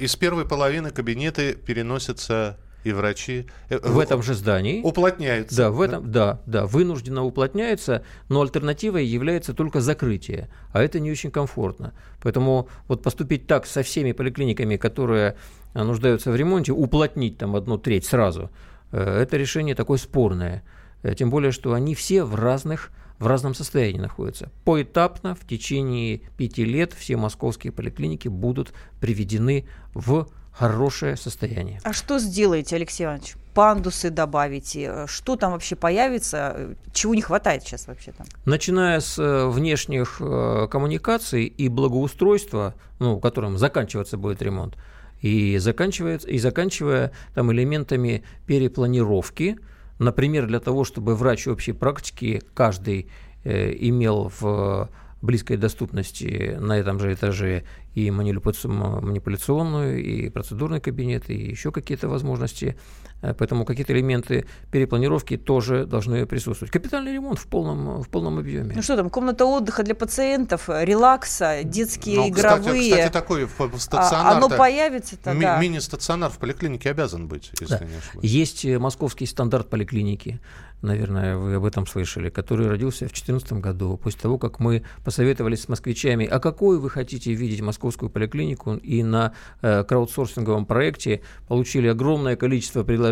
Из 0.00 0.16
первой 0.16 0.44
половины 0.44 0.90
кабинеты 0.90 1.54
переносятся 1.54 2.58
и 2.84 2.92
врачи. 2.92 3.46
э, 3.68 3.78
В 3.82 3.98
этом 3.98 4.22
же 4.22 4.34
здании. 4.34 4.82
Уплотняются. 4.82 5.56
Да, 5.56 5.70
в 5.70 5.80
этом, 5.80 6.10
да, 6.10 6.40
да, 6.46 6.66
вынужденно 6.66 7.24
уплотняется, 7.24 8.04
но 8.28 8.42
альтернативой 8.42 9.04
является 9.06 9.54
только 9.54 9.80
закрытие, 9.80 10.48
а 10.72 10.82
это 10.82 11.00
не 11.00 11.10
очень 11.10 11.30
комфортно. 11.30 11.92
Поэтому 12.22 12.68
вот 12.88 13.02
поступить 13.02 13.46
так 13.46 13.66
со 13.66 13.82
всеми 13.82 14.12
поликлиниками, 14.12 14.76
которые 14.76 15.36
а, 15.74 15.84
нуждаются 15.84 16.30
в 16.30 16.36
ремонте, 16.36 16.72
уплотнить 16.72 17.38
там 17.38 17.56
одну 17.56 17.78
треть 17.78 18.04
сразу, 18.06 18.50
э, 18.92 19.20
это 19.22 19.36
решение 19.36 19.74
такое 19.74 19.98
спорное. 19.98 20.62
Э, 21.02 21.14
Тем 21.14 21.30
более, 21.30 21.52
что 21.52 21.72
они 21.74 21.94
все 21.94 22.24
в 22.24 22.34
разных 22.34 22.90
в 23.18 23.26
разном 23.26 23.54
состоянии 23.54 23.98
находятся. 24.00 24.50
Поэтапно 24.64 25.34
в 25.34 25.46
течение 25.46 26.22
пяти 26.38 26.64
лет 26.64 26.94
все 26.94 27.18
московские 27.18 27.70
поликлиники 27.70 28.28
будут 28.28 28.72
приведены 28.98 29.66
в 29.92 30.26
хорошее 30.52 31.16
состояние. 31.16 31.80
А 31.84 31.92
что 31.92 32.18
сделаете, 32.18 32.76
Алексей 32.76 33.04
Иванович? 33.04 33.36
Пандусы 33.54 34.10
добавите? 34.10 35.06
Что 35.06 35.36
там 35.36 35.52
вообще 35.52 35.74
появится? 35.74 36.76
Чего 36.92 37.14
не 37.14 37.22
хватает 37.22 37.62
сейчас 37.62 37.88
вообще 37.88 38.12
там? 38.12 38.26
Начиная 38.44 39.00
с 39.00 39.18
э, 39.18 39.48
внешних 39.48 40.18
э, 40.20 40.68
коммуникаций 40.70 41.46
и 41.46 41.68
благоустройства, 41.68 42.74
ну, 42.98 43.18
которым 43.18 43.58
заканчиваться 43.58 44.18
будет 44.18 44.40
ремонт, 44.42 44.76
и, 45.20 45.58
заканчивается, 45.58 46.28
и 46.28 46.38
заканчивая 46.38 47.12
там 47.34 47.52
элементами 47.52 48.24
перепланировки, 48.46 49.58
например, 49.98 50.46
для 50.46 50.60
того, 50.60 50.84
чтобы 50.84 51.14
врач 51.16 51.48
общей 51.48 51.72
практики 51.72 52.42
каждый 52.54 53.10
э, 53.44 53.72
имел 53.80 54.30
в 54.40 54.88
близкой 55.22 55.56
доступности 55.56 56.56
на 56.60 56.78
этом 56.78 56.98
же 56.98 57.12
этаже 57.12 57.64
и 57.94 58.10
манипуляци- 58.10 58.68
манипуляционную, 58.68 60.02
и 60.02 60.28
процедурный 60.30 60.80
кабинет, 60.80 61.28
и 61.30 61.34
еще 61.34 61.72
какие-то 61.72 62.08
возможности. 62.08 62.76
Э, 63.22 63.34
Поэтому 63.34 63.64
какие-то 63.64 63.92
элементы 63.92 64.46
перепланировки 64.70 65.36
тоже 65.36 65.84
должны 65.86 66.26
присутствовать. 66.26 66.72
Капитальный 66.72 67.12
ремонт 67.12 67.38
в 67.38 67.46
полном, 67.46 68.02
в 68.02 68.08
полном 68.08 68.38
объеме. 68.38 68.72
Ну 68.74 68.82
что 68.82 68.96
там, 68.96 69.10
комната 69.10 69.44
отдыха 69.44 69.82
для 69.82 69.94
пациентов, 69.94 70.68
э, 70.68 70.84
релакса, 70.84 71.60
детские 71.64 72.16
Ну, 72.16 72.30
кстати, 72.32 72.60
игровые. 72.62 72.92
кстати, 72.94 73.12
такой 73.12 73.44
в- 73.44 73.58
в 73.58 73.74
А, 73.74 73.78
стационар. 73.78 74.36
оно 74.36 74.48
появится-то, 74.48 75.32
ми- 75.34 75.42
да. 75.42 75.58
Мини-стационар 75.60 76.30
в 76.30 76.38
поликлинике 76.38 76.90
обязан 76.90 77.28
быть, 77.28 77.50
если 77.60 77.74
Да. 77.78 77.84
не 77.84 77.96
ошибаюсь. 77.96 78.30
Есть 78.30 78.64
э, 78.64 78.78
московский 78.78 79.26
стандарт 79.26 79.68
поликлиники, 79.68 80.40
наверное, 80.82 81.36
вы 81.36 81.54
об 81.56 81.64
этом 81.66 81.86
слышали, 81.86 82.30
который 82.30 82.66
родился 82.66 83.04
в 83.04 83.08
2014 83.12 83.60
году, 83.60 83.98
после 84.02 84.20
того, 84.20 84.38
как 84.38 84.60
мы 84.60 84.82
посоветовались 85.04 85.62
с 85.64 85.68
москвичами, 85.68 86.24
а 86.26 86.38
какую 86.40 86.80
вы 86.80 86.88
хотите 86.88 87.34
видеть 87.34 87.60
московскую 87.60 88.08
поликлинику, 88.08 88.74
и 88.76 89.02
на 89.02 89.34
э, 89.60 89.84
краудсорсинговом 89.84 90.64
проекте 90.64 91.20
получили 91.48 91.86
огромное 91.88 92.36
количество 92.36 92.82
предложений, 92.82 93.09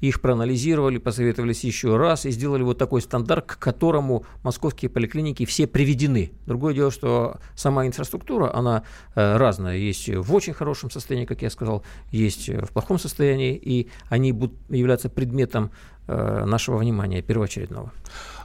их 0.00 0.20
проанализировали, 0.20 0.98
посоветовались 0.98 1.64
еще 1.64 1.96
раз 1.96 2.26
и 2.26 2.30
сделали 2.30 2.62
вот 2.62 2.78
такой 2.78 3.02
стандарт, 3.02 3.46
к 3.46 3.58
которому 3.58 4.24
московские 4.42 4.90
поликлиники 4.90 5.44
все 5.44 5.66
приведены. 5.66 6.32
Другое 6.46 6.74
дело, 6.74 6.90
что 6.90 7.38
сама 7.54 7.86
инфраструктура, 7.86 8.54
она 8.54 8.84
э, 9.14 9.36
разная. 9.36 9.76
Есть 9.76 10.08
в 10.08 10.34
очень 10.34 10.52
хорошем 10.52 10.90
состоянии, 10.90 11.26
как 11.26 11.42
я 11.42 11.50
сказал, 11.50 11.84
есть 12.10 12.48
в 12.48 12.68
плохом 12.72 12.98
состоянии, 12.98 13.54
и 13.54 13.88
они 14.08 14.32
будут 14.32 14.56
являться 14.68 15.08
предметом 15.08 15.70
э, 16.06 16.44
нашего 16.44 16.76
внимания 16.78 17.22
первоочередного. 17.22 17.92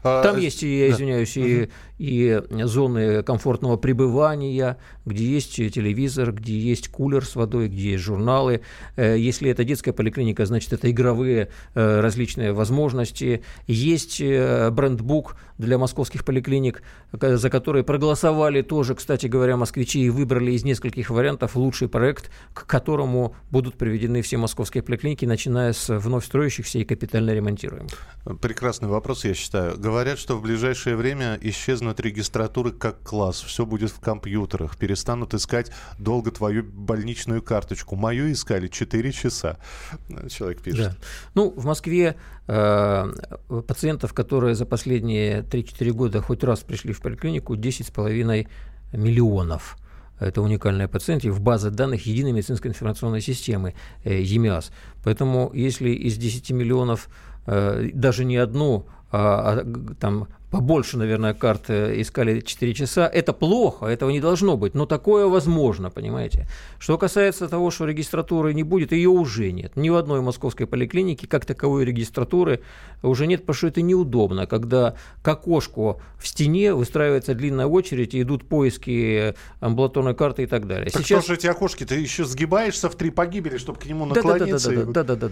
А, 0.03 0.23
Там 0.23 0.37
есть, 0.37 0.63
и, 0.63 0.79
я 0.79 0.87
да. 0.89 0.95
извиняюсь, 0.95 1.37
и, 1.37 1.69
и 1.97 2.41
зоны 2.63 3.23
комфортного 3.23 3.77
пребывания, 3.77 4.77
где 5.05 5.25
есть 5.25 5.55
телевизор, 5.55 6.31
где 6.31 6.57
есть 6.57 6.89
кулер 6.89 7.25
с 7.25 7.35
водой, 7.35 7.67
где 7.67 7.91
есть 7.91 8.03
журналы. 8.03 8.61
Э, 8.95 9.17
Если 9.17 9.49
это 9.49 9.63
детская 9.63 9.93
поликлиника, 9.93 10.45
значит, 10.45 10.73
это 10.73 10.89
игровые 10.89 11.49
э, 11.75 11.99
различные 11.99 12.53
возможности. 12.53 13.43
Есть 13.67 14.21
э, 14.21 14.69
брендбук 14.71 15.35
для 15.57 15.77
московских 15.77 16.23
поликлиник, 16.23 16.81
за 17.11 17.49
которые 17.49 17.83
проголосовали 17.83 18.61
тоже, 18.61 18.95
кстати 18.95 19.27
говоря, 19.27 19.57
москвичи 19.57 19.99
и 19.99 20.09
выбрали 20.09 20.51
из 20.51 20.63
нескольких 20.63 21.09
вариантов 21.09 21.55
лучший 21.55 21.89
проект, 21.89 22.31
к 22.53 22.65
которому 22.65 23.35
будут 23.51 23.75
приведены 23.75 24.21
все 24.21 24.37
московские 24.37 24.83
поликлиники, 24.83 25.25
начиная 25.25 25.73
с 25.73 25.93
вновь 25.93 26.25
строящихся 26.25 26.79
и 26.79 26.85
капитально 26.85 27.31
ремонтируемых. 27.31 27.91
Прекрасный 28.41 28.87
вопрос, 28.87 29.25
я 29.25 29.33
считаю. 29.33 29.77
Говорят, 29.89 30.19
что 30.19 30.37
в 30.37 30.43
ближайшее 30.43 30.95
время 30.95 31.39
исчезнут 31.41 31.99
регистратуры 31.99 32.71
как 32.71 33.01
класс. 33.01 33.41
Все 33.41 33.65
будет 33.65 33.89
в 33.89 33.99
компьютерах. 33.99 34.77
Перестанут 34.77 35.33
искать 35.33 35.71
долго 35.97 36.29
твою 36.29 36.63
больничную 36.63 37.41
карточку. 37.41 37.95
Мою 37.95 38.31
искали 38.31 38.67
4 38.67 39.11
часа. 39.11 39.57
Человек 40.29 40.61
пишет. 40.61 40.91
Да. 40.91 40.95
Ну, 41.33 41.49
в 41.49 41.65
Москве 41.65 42.17
э, 42.45 43.13
пациентов, 43.67 44.13
которые 44.13 44.53
за 44.53 44.67
последние 44.67 45.41
3-4 45.41 45.91
года 45.93 46.21
хоть 46.21 46.43
раз 46.43 46.59
пришли 46.59 46.93
в 46.93 47.01
поликлинику, 47.01 47.55
10,5 47.55 48.47
миллионов. 48.93 49.75
Это 50.19 50.43
уникальные 50.43 50.87
пациенты 50.87 51.31
в 51.31 51.41
базе 51.41 51.71
данных 51.71 52.05
Единой 52.05 52.33
медицинской 52.33 52.69
информационной 52.69 53.21
системы 53.21 53.73
э, 54.03 54.21
ЕМИАС. 54.21 54.71
Поэтому 55.03 55.49
если 55.55 55.89
из 55.89 56.15
10 56.15 56.51
миллионов 56.51 57.09
э, 57.47 57.89
даже 57.91 58.23
не 58.23 58.37
одну, 58.37 58.85
там 59.11 60.27
побольше, 60.51 60.97
наверное, 60.97 61.33
карт 61.33 61.69
э, 61.69 62.01
искали 62.01 62.41
4 62.41 62.73
часа, 62.73 63.07
это 63.07 63.33
плохо, 63.33 63.85
этого 63.85 64.09
не 64.09 64.19
должно 64.19 64.57
быть, 64.57 64.73
но 64.73 64.85
такое 64.85 65.27
возможно, 65.27 65.89
понимаете. 65.89 66.47
Что 66.79 66.97
касается 66.97 67.47
того, 67.47 67.71
что 67.71 67.85
регистратуры 67.85 68.53
не 68.53 68.63
будет, 68.63 68.91
ее 68.91 69.09
уже 69.09 69.51
нет. 69.51 69.75
Ни 69.75 69.89
в 69.89 69.95
одной 69.95 70.21
московской 70.21 70.65
поликлинике 70.65 71.27
как 71.27 71.45
таковой 71.45 71.85
регистратуры 71.85 72.61
уже 73.03 73.27
нет, 73.27 73.41
потому 73.41 73.55
что 73.55 73.67
это 73.67 73.81
неудобно, 73.81 74.47
когда 74.47 74.95
к 75.21 75.27
окошку 75.27 76.01
в 76.17 76.27
стене 76.27 76.73
выстраивается 76.73 77.35
длинная 77.35 77.67
очередь, 77.67 78.13
и 78.13 78.21
идут 78.21 78.47
поиски 78.47 79.35
амбулаторной 79.59 80.15
карты 80.15 80.43
и 80.43 80.47
так 80.47 80.67
далее. 80.67 80.89
Так 80.89 81.05
что 81.05 81.21
же 81.21 81.35
эти 81.35 81.47
окошки? 81.47 81.85
Ты 81.85 81.95
еще 81.95 82.25
сгибаешься 82.25 82.89
в 82.89 82.95
три 82.95 83.11
погибели, 83.11 83.57
чтобы 83.57 83.79
к 83.79 83.85
нему 83.85 84.05
наклониться. 84.05 84.71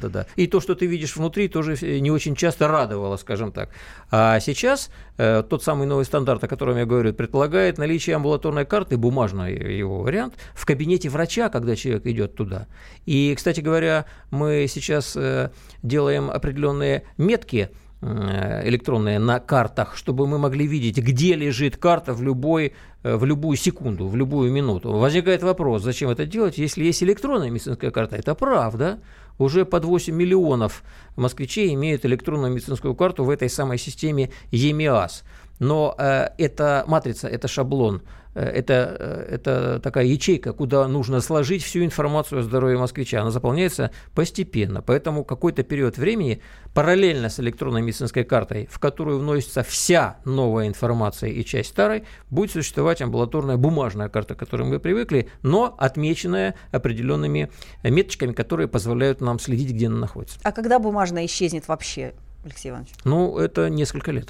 да, 0.10 0.28
и-. 0.36 0.44
И 0.44 0.48
то, 0.48 0.60
что 0.62 0.76
ты 0.76 0.86
видишь 0.86 1.16
внутри, 1.16 1.48
тоже 1.48 1.76
э, 1.82 2.00
не 2.00 2.12
очень 2.12 2.36
часто 2.36 2.68
радовало, 2.68 3.18
скажем 3.18 3.52
так. 3.52 3.70
А 4.12 4.40
сейчас 4.40 4.90
э, 4.90 5.07
тот 5.18 5.64
самый 5.64 5.88
новый 5.88 6.06
стандарт, 6.06 6.44
о 6.44 6.48
котором 6.48 6.78
я 6.78 6.86
говорю, 6.86 7.14
предполагает 7.14 7.78
наличие 7.78 8.16
амбулаторной 8.16 8.66
карты, 8.66 8.98
бумажный 8.98 9.78
его 9.78 10.02
вариант, 10.02 10.36
в 10.54 10.66
кабинете 10.66 11.10
врача, 11.10 11.50
когда 11.50 11.76
человек 11.76 12.06
идет 12.06 12.36
туда. 12.36 12.68
И, 13.06 13.34
кстати 13.36 13.62
говоря, 13.62 14.06
мы 14.32 14.68
сейчас 14.68 15.16
э, 15.16 15.50
делаем 15.84 16.30
определенные 16.30 17.04
метки 17.18 17.70
э, 18.02 18.68
электронные 18.68 19.20
на 19.20 19.40
картах, 19.40 19.96
чтобы 19.96 20.28
мы 20.28 20.38
могли 20.38 20.68
видеть, 20.68 20.98
где 20.98 21.36
лежит 21.36 21.78
карта 21.78 22.14
в 22.14 22.22
любой 22.22 22.74
э, 23.04 23.16
в 23.16 23.26
любую 23.26 23.58
секунду, 23.58 24.08
в 24.08 24.16
любую 24.16 24.52
минуту. 24.52 24.92
Возникает 24.92 25.44
вопрос, 25.44 25.84
зачем 25.84 26.10
это 26.10 26.26
делать, 26.26 26.58
если 26.58 26.84
есть 26.84 27.02
электронная 27.04 27.50
медицинская 27.50 27.92
карта. 27.92 28.16
Это 28.16 28.36
правда. 28.36 29.00
Уже 29.38 29.66
под 29.66 29.86
8 29.86 30.14
миллионов 30.16 30.84
москвичей 31.16 31.74
имеют 31.74 32.06
электронную 32.06 32.54
медицинскую 32.54 32.96
карту 32.96 33.24
в 33.24 33.30
этой 33.30 33.50
самой 33.50 33.78
системе 33.78 34.32
ЕМИАС. 34.52 35.24
Но 35.60 35.96
э, 35.98 36.30
эта 36.38 36.84
матрица, 36.88 37.28
это 37.28 37.48
шаблон, 37.48 38.02
это, 38.40 38.96
э, 39.00 39.36
это 39.36 39.80
такая 39.80 40.06
ячейка, 40.06 40.54
куда 40.54 40.88
нужно 40.88 41.22
сложить 41.22 41.64
всю 41.64 41.84
информацию 41.84 42.40
о 42.40 42.44
здоровье 42.44 42.78
москвича. 42.78 43.22
Она 43.22 43.32
заполняется 43.32 43.92
постепенно. 44.14 44.82
Поэтому 44.82 45.24
какой-то 45.24 45.64
период 45.64 45.98
времени 45.98 46.42
параллельно 46.74 47.30
с 47.30 47.40
электронной 47.40 47.82
медицинской 47.82 48.24
картой, 48.24 48.68
в 48.72 48.80
которую 48.80 49.20
вносится 49.20 49.64
вся 49.64 50.18
новая 50.26 50.68
информация 50.68 51.30
и 51.30 51.44
часть 51.44 51.70
старой, 51.70 52.04
будет 52.30 52.52
существовать 52.52 53.02
амбулаторная 53.02 53.58
бумажная 53.58 54.10
карта, 54.10 54.36
к 54.36 54.40
которой 54.40 54.68
мы 54.68 54.80
привыкли, 54.80 55.30
но 55.42 55.76
отмеченная 55.78 56.56
определенными 56.72 57.50
меточками, 57.84 58.34
которые 58.34 58.68
позволяют 58.68 59.22
нам 59.22 59.40
следить, 59.40 59.72
где 59.72 59.88
она 59.88 59.98
находится. 59.98 60.40
А 60.44 60.52
когда 60.52 60.80
бумажная 60.80 61.26
исчезнет 61.26 61.68
вообще, 61.68 62.14
Алексей 62.44 62.70
Иванович? 62.70 62.92
Ну, 63.04 63.38
это 63.38 63.70
несколько 63.70 64.12
лет. 64.12 64.30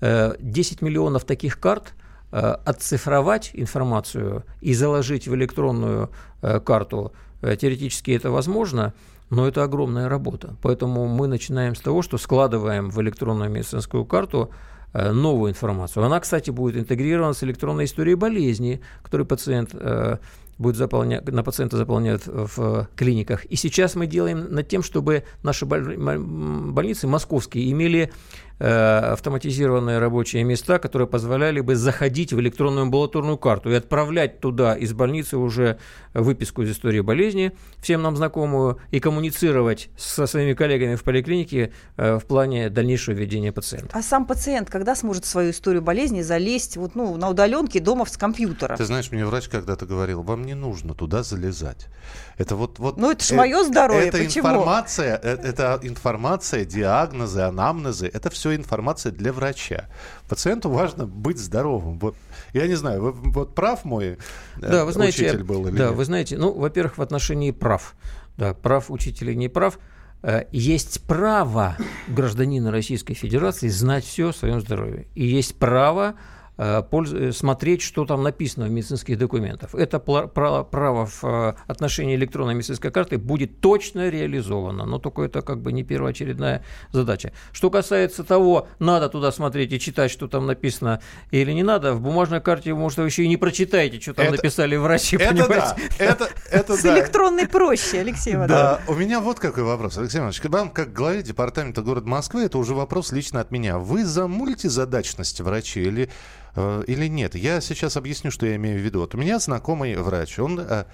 Э, 0.00 0.34
10 0.38 0.82
миллионов 0.82 1.24
таких 1.24 1.58
карт 1.58 1.92
э, 1.92 1.97
отцифровать 2.30 3.50
информацию 3.54 4.44
и 4.60 4.74
заложить 4.74 5.28
в 5.28 5.34
электронную 5.34 6.10
э, 6.42 6.60
карту, 6.60 7.12
э, 7.40 7.56
теоретически 7.56 8.10
это 8.10 8.30
возможно, 8.30 8.92
но 9.30 9.46
это 9.46 9.62
огромная 9.62 10.08
работа. 10.08 10.56
Поэтому 10.62 11.06
мы 11.06 11.26
начинаем 11.26 11.74
с 11.74 11.80
того, 11.80 12.02
что 12.02 12.18
складываем 12.18 12.90
в 12.90 13.00
электронную 13.00 13.50
медицинскую 13.50 14.04
карту 14.04 14.50
э, 14.92 15.10
новую 15.12 15.52
информацию. 15.52 16.04
Она, 16.04 16.20
кстати, 16.20 16.50
будет 16.50 16.76
интегрирована 16.76 17.32
с 17.32 17.42
электронной 17.42 17.86
историей 17.86 18.16
болезни, 18.16 18.80
которую 19.02 19.26
пациент 19.26 19.70
э, 19.72 20.18
будет 20.58 20.76
заполнять, 20.76 21.26
на 21.30 21.42
пациента 21.42 21.76
заполняют 21.76 22.26
в 22.26 22.88
клиниках. 22.96 23.44
И 23.44 23.56
сейчас 23.56 23.94
мы 23.94 24.06
делаем 24.06 24.52
над 24.52 24.68
тем, 24.68 24.82
чтобы 24.82 25.22
наши 25.44 25.64
больницы 25.64 27.06
московские 27.06 27.70
имели 27.70 28.10
Э, 28.10 28.47
автоматизированные 28.58 29.98
рабочие 29.98 30.44
места, 30.44 30.78
которые 30.78 31.08
позволяли 31.08 31.60
бы 31.60 31.76
заходить 31.76 32.32
в 32.32 32.40
электронную 32.40 32.82
амбулаторную 32.82 33.38
карту 33.38 33.70
и 33.70 33.74
отправлять 33.74 34.40
туда 34.40 34.74
из 34.74 34.92
больницы 34.92 35.36
уже 35.36 35.78
выписку 36.14 36.62
из 36.62 36.70
истории 36.70 37.00
болезни, 37.00 37.52
всем 37.80 38.02
нам 38.02 38.16
знакомую, 38.16 38.78
и 38.90 39.00
коммуницировать 39.00 39.90
со 39.96 40.26
своими 40.26 40.54
коллегами 40.54 40.96
в 40.96 41.04
поликлинике 41.04 41.72
э, 41.96 42.18
в 42.18 42.24
плане 42.26 42.70
дальнейшего 42.70 43.14
ведения 43.14 43.52
пациента. 43.52 43.96
А 43.96 44.02
сам 44.02 44.26
пациент 44.26 44.70
когда 44.70 44.94
сможет 44.94 45.24
в 45.24 45.28
свою 45.28 45.50
историю 45.50 45.82
болезни 45.82 46.22
залезть 46.22 46.76
вот, 46.76 46.94
ну, 46.94 47.16
на 47.16 47.28
удаленке 47.28 47.80
дома 47.80 48.06
с 48.06 48.16
компьютера? 48.16 48.76
Ты 48.76 48.84
знаешь, 48.84 49.10
мне 49.10 49.24
врач 49.24 49.48
когда-то 49.48 49.86
говорил, 49.86 50.22
вам 50.22 50.44
не 50.44 50.54
нужно 50.54 50.94
туда 50.94 51.22
залезать. 51.22 51.88
Это 52.36 52.56
вот, 52.56 52.78
вот 52.78 52.96
ну, 52.96 53.10
это 53.10 53.24
ж 53.24 53.32
мое 53.32 53.64
здоровье, 53.64 54.08
это 54.08 54.18
почему? 54.18 54.48
Информация, 54.48 55.16
это 55.16 55.78
информация, 55.82 56.64
диагнозы, 56.64 57.40
анамнезы, 57.40 58.06
это 58.06 58.30
все 58.30 58.47
информация 58.56 59.12
для 59.12 59.32
врача. 59.32 59.88
Пациенту 60.28 60.70
важно 60.70 61.06
быть 61.06 61.38
здоровым. 61.38 61.98
Вот, 61.98 62.16
я 62.52 62.66
не 62.66 62.74
знаю, 62.74 63.02
вы, 63.02 63.12
вот 63.12 63.54
прав 63.54 63.84
мой 63.84 64.06
э, 64.06 64.16
да, 64.56 64.84
вы 64.84 64.92
знаете, 64.92 65.26
учитель 65.26 65.44
был 65.44 65.66
или 65.66 65.76
Да, 65.76 65.86
нет? 65.86 65.94
вы 65.94 66.04
знаете, 66.04 66.36
ну, 66.38 66.52
во-первых, 66.52 66.98
в 66.98 67.02
отношении 67.02 67.50
прав. 67.50 67.94
Да, 68.36 68.54
прав 68.54 68.90
учителя 68.90 69.34
не 69.34 69.48
прав. 69.48 69.78
Э, 70.22 70.44
есть 70.52 71.02
право 71.02 71.76
гражданина 72.08 72.70
Российской 72.70 73.14
Федерации 73.14 73.68
знать 73.68 74.04
все 74.04 74.30
о 74.30 74.32
своем 74.32 74.60
здоровье. 74.60 75.06
И 75.14 75.26
есть 75.26 75.56
право 75.56 76.14
смотреть, 76.58 77.82
что 77.82 78.04
там 78.04 78.22
написано 78.24 78.66
в 78.66 78.70
медицинских 78.70 79.16
документах. 79.16 79.74
Это 79.74 80.00
право 80.00 81.06
в 81.06 81.24
э, 81.24 81.54
отношении 81.68 82.16
электронной 82.16 82.54
медицинской 82.54 82.90
карты 82.90 83.16
будет 83.16 83.60
точно 83.60 84.08
реализовано, 84.08 84.84
но 84.84 84.98
только 84.98 85.22
это 85.22 85.42
как 85.42 85.62
бы 85.62 85.72
не 85.72 85.84
первоочередная 85.84 86.64
задача. 86.90 87.32
Что 87.52 87.70
касается 87.70 88.24
того, 88.24 88.66
надо 88.80 89.08
туда 89.08 89.30
смотреть 89.30 89.72
и 89.72 89.78
читать, 89.78 90.10
что 90.10 90.26
там 90.26 90.46
написано 90.46 91.00
или 91.30 91.52
не 91.52 91.62
надо, 91.62 91.94
в 91.94 92.00
бумажной 92.00 92.40
карте, 92.40 92.74
может, 92.74 92.98
вы 92.98 93.06
еще 93.06 93.22
и 93.22 93.28
не 93.28 93.36
прочитаете, 93.36 94.00
что 94.00 94.14
там 94.14 94.26
это, 94.26 94.36
написали 94.36 94.74
врачи, 94.74 95.16
это 95.16 95.28
понимаете? 95.28 95.76
Да, 95.98 96.04
это, 96.04 96.28
это 96.50 96.76
С 96.76 96.82
да. 96.82 96.98
электронной 96.98 97.46
проще, 97.46 98.00
Алексей 98.00 98.34
Иванович. 98.34 98.50
Да, 98.50 98.80
у 98.88 98.94
меня 98.94 99.20
вот 99.20 99.38
какой 99.38 99.62
вопрос, 99.62 99.96
Алексей 99.98 100.18
Иванович. 100.18 100.42
Вам, 100.44 100.70
как 100.70 100.92
главе 100.92 101.22
департамента 101.22 101.82
города 101.82 102.08
Москвы, 102.08 102.42
это 102.42 102.58
уже 102.58 102.74
вопрос 102.74 103.12
лично 103.12 103.40
от 103.40 103.52
меня. 103.52 103.78
Вы 103.78 104.04
за 104.04 104.26
мультизадачность 104.26 105.40
врачей 105.40 105.84
или 105.84 106.10
Э, 106.47 106.47
или 106.86 107.08
нет. 107.08 107.34
Я 107.34 107.60
сейчас 107.60 107.96
объясню, 107.96 108.30
что 108.30 108.46
я 108.46 108.56
имею 108.56 108.80
в 108.80 108.82
виду. 108.82 109.00
Вот 109.00 109.14
у 109.14 109.18
меня 109.18 109.38
знакомый 109.38 109.96
врач, 109.96 110.38
он 110.38 110.60
э, 110.60 110.84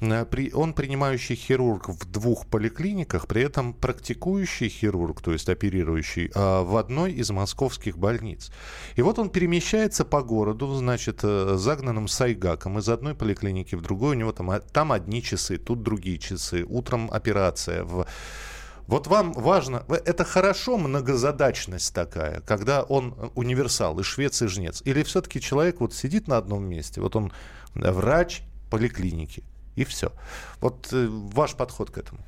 э, 0.00 0.50
он 0.54 0.72
принимающий 0.72 1.36
хирург 1.36 1.88
в 1.88 2.10
двух 2.10 2.46
поликлиниках, 2.46 3.26
при 3.26 3.42
этом 3.42 3.74
практикующий 3.74 4.68
хирург, 4.68 5.20
то 5.20 5.32
есть 5.32 5.48
оперирующий, 5.48 6.30
в 6.34 6.78
одной 6.78 7.12
из 7.12 7.30
московских 7.30 7.98
больниц. 7.98 8.50
И 8.96 9.02
вот 9.02 9.18
он 9.18 9.28
перемещается 9.28 10.04
по 10.04 10.22
городу, 10.22 10.74
значит, 10.74 11.20
загнанным 11.20 12.08
сайгаком 12.08 12.78
из 12.78 12.88
одной 12.88 13.14
поликлиники 13.14 13.74
в 13.74 13.82
другую. 13.82 14.12
У 14.12 14.18
него 14.18 14.32
там, 14.32 14.50
там 14.72 14.92
одни 14.92 15.22
часы, 15.22 15.58
тут 15.58 15.82
другие 15.82 16.18
часы. 16.18 16.64
Утром 16.64 17.10
операция 17.12 17.84
в 17.84 18.06
вот 18.90 19.06
вам 19.06 19.32
важно, 19.32 19.84
это 19.88 20.24
хорошо 20.24 20.76
многозадачность 20.76 21.94
такая, 21.94 22.40
когда 22.40 22.82
он 22.82 23.14
универсал, 23.34 23.98
и 24.00 24.02
швец, 24.02 24.42
и 24.42 24.46
жнец? 24.46 24.82
Или 24.84 25.02
все-таки 25.04 25.40
человек 25.40 25.80
вот 25.80 25.94
сидит 25.94 26.28
на 26.28 26.36
одном 26.36 26.64
месте, 26.64 27.00
вот 27.00 27.16
он 27.16 27.32
врач 27.74 28.42
поликлиники, 28.70 29.44
и 29.76 29.84
все. 29.84 30.12
Вот 30.60 30.88
э, 30.92 31.06
ваш 31.08 31.54
подход 31.54 31.90
к 31.90 31.98
этому. 31.98 32.20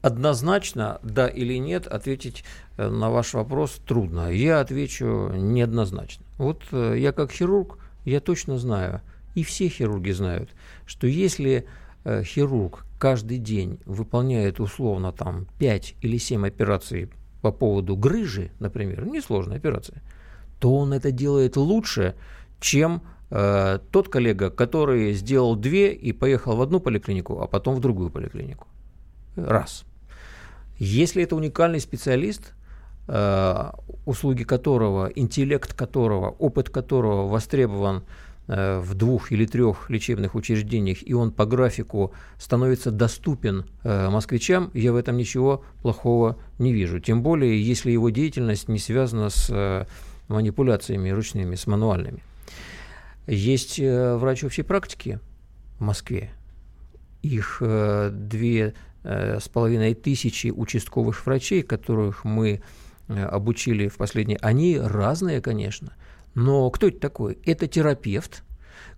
Однозначно, 0.00 0.98
да 1.02 1.28
или 1.28 1.58
нет, 1.58 1.86
ответить 1.86 2.42
э, 2.78 2.88
на 2.88 3.10
ваш 3.10 3.34
вопрос 3.34 3.78
трудно. 3.86 4.30
Я 4.30 4.60
отвечу 4.60 5.30
неоднозначно. 5.34 6.24
Вот 6.38 6.62
э, 6.72 6.94
я 6.98 7.12
как 7.12 7.30
хирург, 7.32 7.78
я 8.06 8.20
точно 8.20 8.58
знаю, 8.58 9.02
и 9.34 9.44
все 9.44 9.68
хирурги 9.68 10.12
знают, 10.12 10.50
что 10.86 11.06
если 11.06 11.66
Э, 12.04 12.22
хирург 12.22 12.86
каждый 12.98 13.38
день 13.38 13.80
выполняет 13.86 14.60
условно 14.60 15.12
там 15.12 15.46
5 15.58 15.96
или 16.02 16.18
7 16.18 16.46
операций 16.46 17.10
по 17.40 17.52
поводу 17.52 17.96
грыжи, 17.96 18.50
например, 18.58 19.06
несложная 19.06 19.56
операция, 19.56 20.02
то 20.60 20.74
он 20.74 20.92
это 20.92 21.12
делает 21.12 21.56
лучше, 21.56 22.14
чем 22.60 23.02
э, 23.30 23.78
тот 23.90 24.08
коллега, 24.08 24.50
который 24.50 25.12
сделал 25.12 25.56
две 25.56 25.92
и 25.92 26.12
поехал 26.12 26.56
в 26.56 26.62
одну 26.62 26.80
поликлинику, 26.80 27.40
а 27.40 27.46
потом 27.46 27.76
в 27.76 27.80
другую 27.80 28.10
поликлинику. 28.10 28.66
Раз. 29.36 29.84
Если 30.78 31.22
это 31.22 31.36
уникальный 31.36 31.80
специалист, 31.80 32.54
э, 33.06 33.70
услуги 34.06 34.42
которого, 34.42 35.06
интеллект 35.06 35.72
которого, 35.74 36.30
опыт 36.30 36.70
которого 36.70 37.28
востребован 37.28 38.02
в 38.48 38.94
двух 38.94 39.30
или 39.30 39.44
трех 39.44 39.90
лечебных 39.90 40.34
учреждениях, 40.34 41.06
и 41.06 41.12
он 41.12 41.32
по 41.32 41.44
графику 41.44 42.14
становится 42.38 42.90
доступен 42.90 43.66
э, 43.84 44.08
москвичам, 44.08 44.70
я 44.72 44.92
в 44.92 44.96
этом 44.96 45.18
ничего 45.18 45.62
плохого 45.82 46.38
не 46.58 46.72
вижу. 46.72 46.98
Тем 46.98 47.22
более, 47.22 47.62
если 47.62 47.90
его 47.90 48.08
деятельность 48.08 48.68
не 48.68 48.78
связана 48.78 49.28
с 49.28 49.50
э, 49.50 49.84
манипуляциями 50.28 51.10
ручными, 51.10 51.56
с 51.56 51.66
мануальными. 51.66 52.22
Есть 53.26 53.78
врач 53.78 54.42
общей 54.44 54.62
практики 54.62 55.20
в 55.78 55.82
Москве. 55.82 56.30
Их 57.20 57.60
две 57.60 58.74
с 59.02 59.48
половиной 59.48 59.94
тысячи 59.94 60.48
участковых 60.48 61.26
врачей, 61.26 61.62
которых 61.62 62.24
мы 62.24 62.62
обучили 63.08 63.88
в 63.88 63.96
последние, 63.96 64.38
они 64.40 64.78
разные, 64.78 65.42
конечно– 65.42 65.92
но 66.38 66.70
кто 66.70 66.86
это 66.86 67.00
такой? 67.00 67.38
Это 67.44 67.66
терапевт, 67.66 68.44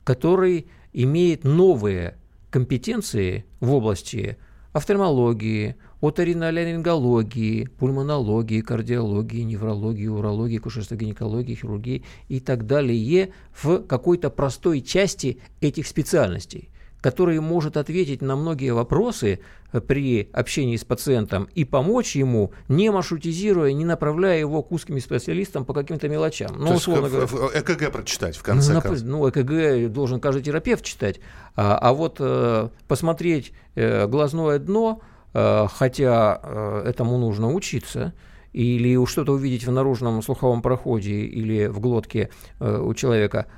который 0.05 0.67
имеет 0.93 1.43
новые 1.43 2.19
компетенции 2.51 3.47
в 3.61 3.73
области 3.73 4.37
офтальмологии, 4.75 5.77
оториноларингологии, 6.03 7.65
пульмонологии, 7.79 8.61
кардиологии, 8.61 9.41
неврологии, 9.41 10.07
урологии, 10.07 10.59
кушерственно-гинекологии, 10.59 11.55
хирургии 11.55 12.05
и 12.29 12.41
так 12.41 12.67
далее 12.67 13.33
в 13.55 13.87
какой-то 13.87 14.29
простой 14.29 14.83
части 14.83 15.41
этих 15.63 15.87
специальностей 15.87 16.69
который 17.01 17.41
может 17.41 17.77
ответить 17.77 18.23
на 18.23 18.37
многие 18.37 18.73
вопросы 18.73 19.41
э, 19.73 19.81
при 19.81 20.29
общении 20.33 20.77
с 20.77 20.85
пациентом 20.85 21.49
и 21.55 21.65
помочь 21.65 22.17
ему, 22.17 22.53
не 22.69 22.91
маршрутизируя, 22.91 23.73
не 23.73 23.85
направляя 23.85 24.39
его 24.39 24.63
к 24.63 24.73
узким 24.73 25.01
специалистам 25.01 25.65
по 25.65 25.75
каким-то 25.75 26.09
мелочам. 26.09 26.51
Ну, 26.57 26.69
То 26.69 26.75
условно 26.75 27.09
говоря, 27.09 27.27
ЭКГ 27.59 27.93
прочитать 27.93 28.37
в 28.37 28.43
конце 28.43 28.75
ну, 28.75 28.81
концов. 28.81 29.07
Ну, 29.07 29.29
ЭКГ 29.29 29.93
должен 29.93 30.21
каждый 30.21 30.43
терапевт 30.43 30.85
читать. 30.85 31.21
А, 31.57 31.79
а 31.79 31.93
вот 31.93 32.17
э, 32.21 32.69
посмотреть 32.87 33.53
э, 33.75 34.07
глазное 34.07 34.59
дно, 34.59 35.01
э, 35.33 35.67
хотя 35.73 36.41
э, 36.43 36.85
этому 36.87 37.19
нужно 37.19 37.53
учиться, 37.53 38.13
или 38.53 39.03
что-то 39.07 39.33
увидеть 39.33 39.65
в 39.65 39.71
наружном 39.71 40.23
слуховом 40.23 40.61
проходе 40.61 41.21
или 41.21 41.67
в 41.67 41.79
глотке 41.79 42.31
э, 42.59 42.79
у 42.79 42.93
человека– 42.95 43.47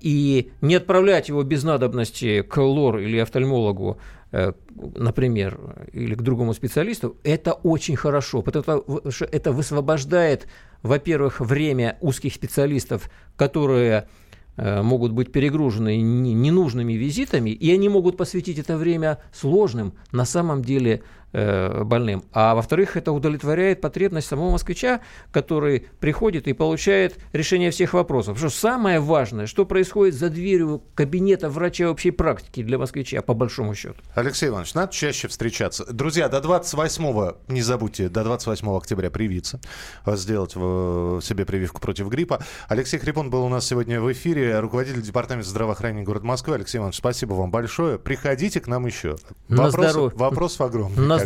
и 0.00 0.50
не 0.60 0.74
отправлять 0.74 1.28
его 1.28 1.42
без 1.42 1.64
надобности 1.64 2.42
к 2.42 2.56
лор 2.58 2.98
или 2.98 3.18
офтальмологу, 3.18 3.98
э, 4.32 4.52
например, 4.96 5.58
или 5.92 6.14
к 6.14 6.22
другому 6.22 6.52
специалисту, 6.52 7.16
это 7.24 7.52
очень 7.52 7.96
хорошо, 7.96 8.42
потому 8.42 9.10
что 9.10 9.24
это 9.24 9.52
высвобождает, 9.52 10.46
во-первых, 10.82 11.40
время 11.40 11.96
узких 12.00 12.34
специалистов, 12.34 13.10
которые 13.36 14.08
э, 14.56 14.82
могут 14.82 15.12
быть 15.12 15.32
перегружены 15.32 15.96
ненужными 15.96 16.92
визитами, 16.94 17.50
и 17.50 17.72
они 17.72 17.88
могут 17.88 18.16
посвятить 18.16 18.58
это 18.58 18.76
время 18.76 19.18
сложным, 19.32 19.94
на 20.12 20.24
самом 20.24 20.62
деле 20.62 21.02
Э, 21.38 21.84
больным. 21.84 22.24
А 22.32 22.54
во-вторых, 22.54 22.96
это 22.96 23.12
удовлетворяет 23.12 23.82
потребность 23.82 24.26
самого 24.26 24.52
москвича, 24.52 25.02
который 25.32 25.86
приходит 26.00 26.48
и 26.48 26.54
получает 26.54 27.18
решение 27.34 27.70
всех 27.70 27.92
вопросов. 27.92 28.38
Что 28.38 28.48
самое 28.48 29.00
важное, 29.00 29.44
что 29.44 29.66
происходит 29.66 30.14
за 30.14 30.30
дверью 30.30 30.82
кабинета 30.94 31.50
врача 31.50 31.90
общей 31.90 32.10
практики 32.10 32.62
для 32.62 32.78
москвича, 32.78 33.20
по 33.20 33.34
большому 33.34 33.74
счету. 33.74 33.96
Алексей 34.14 34.48
Иванович, 34.48 34.72
надо 34.72 34.94
чаще 34.94 35.28
встречаться. 35.28 35.84
Друзья, 35.92 36.30
до 36.30 36.40
28 36.40 37.34
не 37.48 37.60
забудьте, 37.60 38.08
до 38.08 38.24
28 38.24 38.74
октября 38.74 39.10
привиться, 39.10 39.60
сделать 40.06 40.52
себе 40.52 41.44
прививку 41.44 41.82
против 41.82 42.08
гриппа. 42.08 42.42
Алексей 42.66 42.96
Хрипон 42.96 43.28
был 43.28 43.44
у 43.44 43.50
нас 43.50 43.66
сегодня 43.66 44.00
в 44.00 44.10
эфире, 44.10 44.58
руководитель 44.58 45.02
департамента 45.02 45.50
здравоохранения 45.50 46.02
города 46.02 46.24
Москвы. 46.24 46.54
Алексей 46.54 46.78
Иванович, 46.78 46.96
спасибо 46.96 47.34
вам 47.34 47.50
большое. 47.50 47.98
Приходите 47.98 48.58
к 48.58 48.68
нам 48.68 48.86
еще. 48.86 49.16
На 49.48 49.64
Вопрос, 49.64 49.90
здоровье. 49.90 50.18
Вопросов 50.18 50.60
огромный. 50.62 51.06
На 51.06 51.25